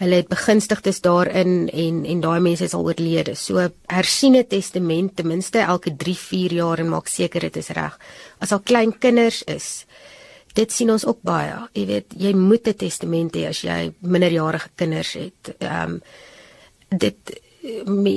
Hulle 0.00 0.18
het 0.18 0.28
begunstigdes 0.28 1.00
daarin 1.00 1.68
en 1.70 2.00
en 2.04 2.20
daai 2.20 2.40
mense 2.42 2.64
is 2.64 2.74
al 2.74 2.82
oorlede. 2.82 3.36
So 3.38 3.68
hersiene 3.86 4.42
testament 4.46 5.16
ten 5.16 5.28
minste 5.30 5.58
elke 5.58 5.96
3, 5.96 6.16
4 6.18 6.52
jaar 6.52 6.82
en 6.82 6.88
maak 6.88 7.06
seker 7.06 7.46
dit 7.46 7.56
is 7.56 7.70
reg. 7.78 7.94
As 8.42 8.52
al 8.52 8.60
klein 8.60 8.98
kinders 8.98 9.44
is, 9.46 9.86
dit 10.54 10.72
sien 10.72 10.90
ons 10.90 11.06
ook 11.06 11.22
baie. 11.22 11.54
Jy 11.78 11.86
weet, 11.86 12.06
jy 12.18 12.34
moet 12.34 12.66
'n 12.66 12.74
testament 12.74 13.36
hê 13.36 13.46
as 13.48 13.62
jy 13.62 13.92
minderjarige 14.00 14.68
kinders 14.74 15.12
het. 15.12 15.54
Ehm 15.58 15.90
um, 15.90 16.02
dit 16.98 17.40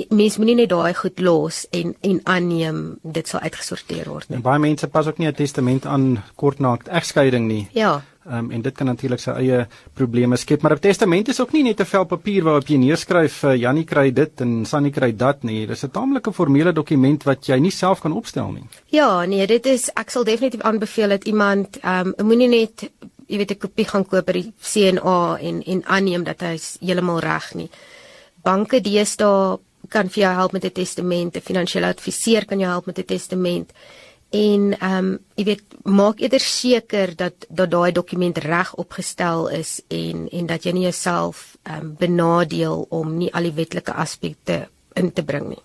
mens 0.08 0.36
moet 0.36 0.50
nie 0.50 0.58
net 0.58 0.68
daai 0.72 0.94
goed 0.94 1.20
los 1.24 1.62
en 1.72 1.94
en 2.04 2.20
aanneem 2.24 2.82
dit 3.02 3.28
sal 3.28 3.40
uitgesorteer 3.40 4.08
word 4.10 4.28
nie. 4.28 4.36
En 4.36 4.44
baie 4.44 4.60
mense 4.60 4.88
pas 4.92 5.06
ook 5.06 5.18
nie 5.18 5.28
'n 5.28 5.34
testament 5.34 5.86
aan 5.86 6.22
kort 6.36 6.58
na 6.58 6.76
egskeiding 6.84 7.46
nie. 7.48 7.68
Ja. 7.72 8.02
Ehm 8.26 8.38
um, 8.38 8.50
en 8.50 8.62
dit 8.62 8.74
kan 8.74 8.86
natuurlik 8.86 9.20
sy 9.20 9.30
eie 9.30 9.66
probleme 9.94 10.36
skep, 10.36 10.62
maar 10.62 10.72
'n 10.72 10.78
testament 10.78 11.28
is 11.28 11.40
ook 11.40 11.52
nie 11.52 11.62
net 11.62 11.80
'n 11.80 11.84
vel 11.84 12.04
papier 12.04 12.42
waarop 12.44 12.66
jy 12.68 12.76
neerskryf 12.76 13.42
uh, 13.44 13.56
Jannie 13.56 13.84
kry 13.84 14.12
dit 14.12 14.40
en 14.40 14.66
Sannie 14.66 14.92
kry 14.92 15.16
dat 15.16 15.42
nie. 15.42 15.66
Dis 15.66 15.84
'n 15.84 15.90
taamlike 15.90 16.32
formele 16.32 16.72
dokument 16.72 17.22
wat 17.24 17.46
jy 17.46 17.58
nie 17.58 17.70
self 17.70 18.00
kan 18.00 18.12
opstel 18.12 18.52
nie. 18.52 18.64
Ja, 18.86 19.24
nee, 19.24 19.46
dit 19.46 19.66
is 19.66 19.90
ek 19.94 20.10
sal 20.10 20.24
definitief 20.24 20.60
aanbeveel 20.60 21.08
dat 21.08 21.24
iemand 21.24 21.78
ehm 21.80 22.12
um, 22.18 22.26
moenie 22.26 22.48
net 22.48 22.90
jy 23.26 23.36
weet 23.36 23.50
'n 23.50 23.58
kopie 23.58 23.88
gaan 23.88 24.06
koop 24.06 24.26
by 24.26 24.32
die 24.32 24.52
CNA 24.60 25.38
en 25.40 25.62
en 25.62 25.84
aanneem 25.84 26.24
dat 26.24 26.40
hy 26.40 26.58
heeltemal 26.80 27.20
reg 27.20 27.54
nie 27.54 27.70
banke 28.42 28.80
deesdae 28.80 29.58
kan 29.88 30.08
vir 30.08 30.22
jou 30.22 30.34
help 30.34 30.52
met 30.52 30.64
'n 30.64 30.72
testament, 30.72 31.36
'n 31.36 31.40
finansiële 31.40 31.86
adviseur 31.86 32.44
kan 32.44 32.58
jou 32.58 32.70
help 32.70 32.86
met 32.86 32.98
'n 32.98 33.04
testament. 33.04 33.72
En 34.30 34.74
ehm 34.78 34.96
um, 34.96 35.18
jy 35.34 35.44
weet 35.44 35.62
maak 35.84 36.20
eerder 36.20 36.40
seker 36.40 37.16
dat 37.16 37.46
dat 37.48 37.70
daai 37.70 37.92
dokument 37.92 38.38
reg 38.38 38.74
opgestel 38.74 39.48
is 39.48 39.80
en 39.88 40.28
en 40.28 40.46
dat 40.46 40.64
jy 40.64 40.72
nie 40.72 40.82
jouself 40.82 41.56
ehm 41.62 41.80
um, 41.80 41.94
benadeel 41.98 42.86
om 42.88 43.16
nie 43.16 43.32
al 43.32 43.42
die 43.42 43.54
wetlike 43.56 43.92
aspekte 43.92 44.68
in 44.92 45.12
te 45.12 45.24
bring 45.24 45.48
nie. 45.48 45.62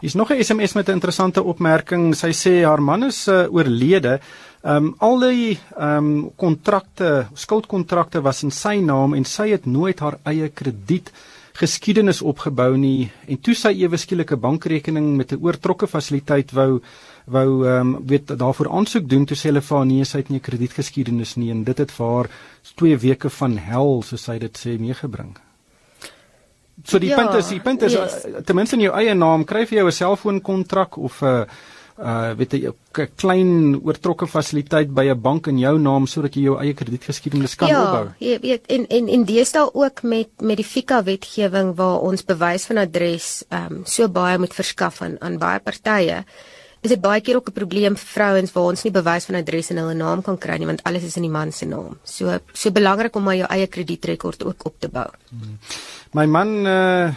Hier's 0.00 0.14
nog 0.14 0.30
'n 0.30 0.44
SMS 0.44 0.72
met 0.72 0.88
'n 0.88 0.92
interessante 0.92 1.42
opmerking. 1.42 2.14
Sy 2.16 2.32
sê 2.32 2.64
haar 2.64 2.82
man 2.82 3.04
is 3.04 3.28
uh, 3.28 3.52
oorlede. 3.52 4.20
Ehm 4.62 4.76
um, 4.76 4.94
al 4.98 5.18
die 5.18 5.58
ehm 5.76 5.96
um, 5.96 6.30
kontrakte, 6.36 7.26
skuldkontrakte 7.34 8.22
was 8.22 8.42
in 8.42 8.50
sy 8.50 8.76
naam 8.80 9.14
en 9.14 9.24
sy 9.24 9.50
het 9.50 9.66
nooit 9.66 9.98
haar 10.00 10.18
eie 10.22 10.48
krediet 10.48 11.12
geskiedenis 11.58 12.22
opgebou 12.22 12.76
nie 12.76 13.10
en 13.28 13.38
toe 13.38 13.54
sy 13.54 13.74
ewe 13.84 13.98
skielike 14.00 14.36
bankrekening 14.36 15.16
met 15.16 15.32
'n 15.32 15.42
oortrokke 15.42 15.86
fasiliteit 15.86 16.52
wou 16.52 16.80
wou 17.26 17.66
ehm 17.66 17.94
um, 17.94 18.06
weet 18.06 18.26
daarvoor 18.38 18.70
aansoek 18.70 19.08
doen 19.08 19.24
toe 19.26 19.36
sê 19.36 19.50
hulle 19.50 19.60
vir 19.60 19.76
haar 19.76 19.86
nee 19.86 20.04
sy 20.04 20.18
het 20.18 20.30
nie 20.30 20.38
'n 20.38 20.48
kredietgeskiedenis 20.48 21.36
nie 21.36 21.50
en 21.50 21.64
dit 21.64 21.78
het 21.78 21.90
vir 21.90 22.06
haar 22.06 22.28
2 22.76 22.96
weke 22.96 23.30
van 23.30 23.56
hel 23.56 24.02
soos 24.02 24.24
sy 24.24 24.38
dit 24.38 24.58
sê 24.58 24.78
meegebring. 24.78 25.36
So 26.84 26.98
die 26.98 27.10
ja, 27.10 27.16
punt 27.16 27.34
is 27.34 27.48
die 27.48 27.60
punt 27.60 27.82
is 27.82 27.92
yes. 27.92 28.26
ten 28.44 28.56
minste 28.56 28.76
in 28.76 28.82
jou 28.82 28.94
eie 28.96 29.14
naam 29.14 29.44
kry 29.44 29.66
vir 29.66 29.78
jou 29.78 29.86
'n 29.86 29.92
selfoonkontrak 29.92 30.96
of 30.96 31.22
'n 31.22 31.26
uh, 31.26 31.44
uh 31.98 32.32
weet 32.36 32.52
jy 32.56 32.70
'n 32.70 33.08
klein 33.16 33.50
oortrokke 33.84 34.26
fasiliteit 34.26 34.88
by 34.94 35.04
'n 35.10 35.20
bank 35.20 35.46
in 35.46 35.58
jou 35.58 35.78
naam 35.78 36.06
sodat 36.06 36.34
jy 36.34 36.42
jou 36.42 36.56
eie 36.58 36.74
kredietgeskiedenis 36.74 37.54
kan 37.54 37.68
ja, 37.68 37.82
opbou. 37.82 38.14
Ja, 38.18 38.28
jy 38.28 38.38
weet 38.40 38.66
en 38.66 38.86
en 38.88 39.08
en 39.08 39.24
deesdae 39.24 39.74
ook 39.74 40.02
met 40.02 40.28
met 40.40 40.56
die 40.56 40.64
FICA 40.64 41.02
wetgewing 41.02 41.74
waar 41.74 42.00
ons 42.00 42.24
bewys 42.24 42.64
van 42.66 42.78
adres 42.78 43.44
ehm 43.48 43.72
um, 43.72 43.82
so 43.84 44.08
baie 44.08 44.38
moet 44.38 44.54
verskaf 44.54 45.02
aan 45.02 45.16
aan 45.20 45.38
baie 45.38 45.60
partye. 45.60 46.24
Is 46.82 46.90
dit 46.90 47.00
baie 47.00 47.20
keer 47.20 47.36
ook 47.36 47.48
'n 47.48 47.52
probleem 47.52 47.96
vir 47.96 48.06
vrouens 48.06 48.52
waar 48.52 48.64
ons 48.64 48.82
nie 48.82 48.92
bewys 48.92 49.24
van 49.24 49.34
adres 49.34 49.70
in 49.70 49.76
hulle 49.76 49.94
naam 49.94 50.22
kan 50.22 50.38
kry 50.38 50.56
nie 50.56 50.66
want 50.66 50.82
alles 50.82 51.02
is 51.02 51.16
in 51.16 51.22
die 51.22 51.30
man 51.30 51.52
se 51.52 51.66
naam. 51.66 51.98
So 52.04 52.38
so 52.52 52.70
belangrik 52.70 53.16
om 53.16 53.22
maar 53.22 53.36
jou 53.36 53.48
eie 53.48 53.66
kredietrekord 53.66 54.44
ook 54.44 54.64
op 54.64 54.74
te 54.78 54.88
bou. 54.88 55.10
Hmm. 55.28 55.58
My 56.12 56.26
man 56.26 56.66
uh 56.66 57.12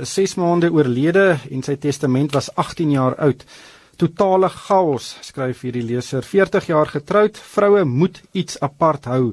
6 0.00 0.34
maande 0.34 0.70
oorlede 0.72 1.38
en 1.50 1.62
sy 1.62 1.76
testament 1.76 2.32
was 2.32 2.54
18 2.54 2.90
jaar 2.90 3.14
oud. 3.16 3.44
Totale 3.96 4.50
chaos, 4.52 5.14
skryf 5.24 5.62
hierdie 5.64 5.84
leser. 5.84 6.24
40 6.24 6.66
jaar 6.68 6.90
getroud, 6.92 7.38
vroue 7.54 7.84
moet 7.88 8.20
iets 8.36 8.58
apart 8.60 9.08
hou. 9.08 9.30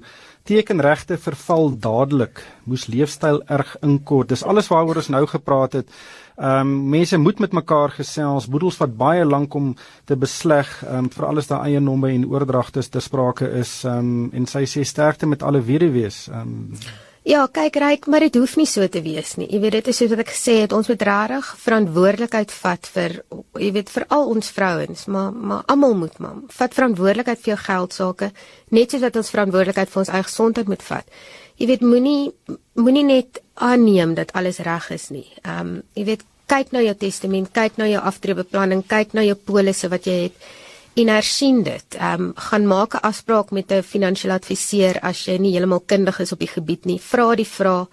Tekenregte 0.48 1.18
verval 1.20 1.74
dadelik. 1.84 2.40
Moes 2.68 2.86
leefstyl 2.88 3.42
erg 3.52 3.74
inkort. 3.84 4.32
Dis 4.32 4.44
alles 4.48 4.72
waaroor 4.72 5.02
ons 5.04 5.12
nou 5.12 5.26
gepraat 5.28 5.76
het. 5.82 5.92
Ehm 6.40 6.64
um, 6.64 6.74
mense 6.96 7.18
moet 7.20 7.40
met 7.44 7.54
mekaar 7.54 7.92
gesels. 7.92 8.48
Boedels 8.48 8.80
vat 8.80 8.96
baie 8.98 9.26
lank 9.26 9.54
om 9.54 9.74
te 10.08 10.16
besleg. 10.16 10.72
Ehm 10.84 11.06
um, 11.06 11.10
vir 11.12 11.28
alles 11.28 11.52
daai 11.52 11.74
eienomme 11.74 12.14
en 12.16 12.28
oordragtes 12.32 12.88
te 12.90 13.04
sprake 13.04 13.52
is. 13.60 13.82
Ehm 13.84 14.00
um, 14.00 14.30
en 14.34 14.48
sy 14.48 14.64
sê 14.64 14.84
sterkte 14.88 15.28
met 15.28 15.44
alle 15.44 15.62
weduwees. 15.62 16.28
Ehm 16.32 16.42
um, 16.42 16.78
Ja, 17.24 17.46
kyk 17.48 17.78
ryk, 17.80 18.08
maar 18.12 18.20
dit 18.26 18.36
hoef 18.36 18.58
nie 18.60 18.68
so 18.68 18.84
te 18.92 19.00
wees 19.04 19.38
nie. 19.40 19.46
Jy 19.48 19.62
weet 19.64 19.78
dit 19.78 19.90
is 19.94 20.00
soos 20.02 20.10
wat 20.12 20.22
ek 20.26 20.34
gesê 20.34 20.58
het, 20.60 20.74
ons 20.76 20.90
moet 20.92 21.04
regtig 21.08 21.52
verantwoordelikheid 21.64 22.52
vat 22.52 22.90
vir 22.96 23.16
jy 23.64 23.70
weet 23.78 23.92
vir 23.94 24.06
al 24.12 24.28
ons 24.34 24.50
vrouens, 24.52 25.06
maar 25.08 25.30
maar 25.32 25.62
almal 25.72 25.96
moet 26.02 26.18
maar 26.20 26.42
vat 26.58 26.76
verantwoordelikheid 26.76 27.40
vir 27.46 27.54
jou 27.54 27.60
geld 27.64 27.96
sake, 27.96 28.30
net 28.76 28.92
soos 28.92 29.06
wat 29.08 29.22
ons 29.22 29.32
verantwoordelikheid 29.32 29.94
vir 29.94 30.02
ons 30.04 30.12
eie 30.12 30.28
gesondheid 30.28 30.74
moet 30.74 30.84
vat. 30.84 31.16
Jy 31.62 31.70
weet 31.72 31.88
moenie 31.88 32.34
moenie 32.76 33.06
net 33.08 33.40
aanneem 33.56 34.18
dat 34.20 34.36
alles 34.36 34.60
reg 34.68 34.92
is 34.92 35.08
nie. 35.16 35.30
Ehm 35.46 35.62
um, 35.62 35.74
jy 35.96 36.06
weet 36.12 36.28
kyk 36.52 36.76
na 36.76 36.84
jou 36.84 36.96
testament, 37.00 37.54
kyk 37.56 37.80
na 37.80 37.88
jou 37.88 38.04
aftreebeplanning, 38.04 38.84
kyk 38.84 39.16
na 39.16 39.24
jou 39.24 39.40
polisse 39.40 39.88
wat 39.88 40.12
jy 40.12 40.26
het 40.26 40.52
en 40.94 41.08
hersien 41.10 41.64
dit. 41.64 41.96
Ehm 41.98 42.22
um, 42.22 42.32
gaan 42.36 42.68
maak 42.68 42.94
'n 42.94 43.06
afspraak 43.10 43.52
met 43.52 43.72
'n 43.72 43.82
finansiële 43.84 44.34
adviseur 44.34 45.00
as 45.00 45.26
jy 45.26 45.38
nie 45.38 45.52
heeltemal 45.52 45.84
kundig 45.86 46.20
is 46.20 46.32
op 46.32 46.40
die 46.40 46.54
gebied 46.58 46.86
nie. 46.86 47.00
Vra 47.00 47.36
die 47.36 47.48
vraag. 47.48 47.88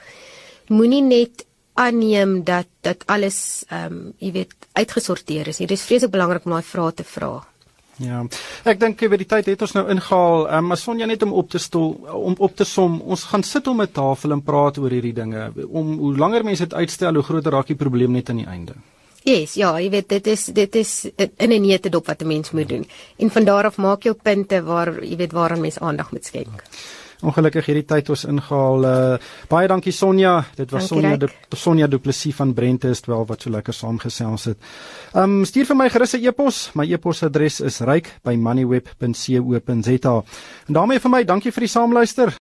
Moenie 0.68 1.02
net 1.02 1.46
aanneem 1.74 2.44
dat 2.44 2.66
dat 2.80 3.06
alles 3.06 3.64
ehm 3.68 3.92
um, 3.92 4.12
jy 4.18 4.32
weet 4.32 4.54
uitgesorteer 4.72 5.48
is 5.48 5.58
nie. 5.58 5.66
Dit 5.66 5.78
is 5.78 5.84
vreeslik 5.84 6.10
belangrik 6.10 6.44
om 6.44 6.52
daai 6.52 6.62
vrae 6.62 6.92
te 6.92 7.04
vra. 7.04 7.44
Ja. 7.96 8.24
Ek 8.64 8.80
dink 8.80 9.02
oor 9.02 9.16
die 9.16 9.28
tyd 9.28 9.46
het 9.46 9.62
ons 9.62 9.72
nou 9.72 9.88
ingehaal. 9.88 10.46
Ehm 10.48 10.58
um, 10.58 10.66
maar 10.66 10.76
Sonja 10.76 11.06
net 11.06 11.22
om 11.22 11.32
op 11.32 11.50
te 11.50 11.58
stol 11.58 11.90
om 12.12 12.34
op 12.38 12.56
te 12.56 12.64
som. 12.64 13.00
Ons 13.00 13.24
gaan 13.24 13.42
sit 13.42 13.66
om 13.66 13.82
'n 13.82 13.92
tafel 13.92 14.32
en 14.32 14.42
praat 14.42 14.78
oor 14.78 14.90
hierdie 14.90 15.14
dinge. 15.14 15.52
Om 15.68 15.98
hoe 15.98 16.16
langer 16.16 16.44
mense 16.44 16.62
dit 16.62 16.74
uitstel, 16.74 17.14
hoe 17.14 17.22
groter 17.22 17.52
raak 17.52 17.66
die 17.66 17.76
probleem 17.76 18.12
net 18.12 18.28
aan 18.28 18.36
die 18.36 18.46
einde. 18.46 18.74
Yes, 19.22 19.54
ja, 19.54 19.80
jy 19.80 19.90
weet 19.90 20.08
dit 20.08 20.26
is 20.26 20.46
dit 20.46 20.76
is 20.76 21.10
in 21.16 21.52
'n 21.52 21.60
neete 21.60 21.90
dop 21.90 22.06
wat 22.06 22.22
'n 22.22 22.26
mens 22.26 22.50
moet 22.50 22.68
doen. 22.68 22.86
En 23.18 23.30
van 23.30 23.44
daar 23.44 23.64
af 23.64 23.76
maak 23.76 24.02
jou 24.02 24.14
punte 24.14 24.62
waar 24.62 25.04
jy 25.04 25.16
weet 25.16 25.32
waaraan 25.32 25.60
mens 25.60 25.78
aandag 25.78 26.12
moet 26.12 26.24
skenk. 26.24 26.62
Ongelukkig 27.20 27.66
hierdie 27.68 27.84
tyd 27.84 28.08
ons 28.08 28.24
ingehaal. 28.24 28.84
Uh, 28.84 29.16
baie 29.50 29.68
dankie 29.68 29.92
Sonja. 29.92 30.44
Dit 30.56 30.70
was 30.72 30.88
dankie, 30.88 31.02
Sonja 31.02 31.16
de 31.16 31.28
Sonja 31.56 31.86
Du 31.86 31.98
Plessis 31.98 32.34
van 32.34 32.54
Brente 32.54 32.88
is 32.88 33.02
wel 33.06 33.26
wat 33.28 33.42
so 33.42 33.50
lekker 33.50 33.74
saamgesels 33.76 34.44
het. 34.44 34.56
Um 35.14 35.44
stuur 35.44 35.66
vir 35.66 35.76
my 35.76 35.90
gerus 35.90 36.14
'n 36.14 36.24
e-pos. 36.24 36.70
My 36.74 36.92
e-posadres 36.92 37.60
is 37.60 37.80
ryk@moneyweb.co.za. 37.80 40.22
En 40.66 40.74
daarmee 40.74 41.00
vir 41.00 41.10
my, 41.10 41.24
dankie 41.24 41.52
vir 41.52 41.60
die 41.60 41.68
saamluister. 41.68 42.38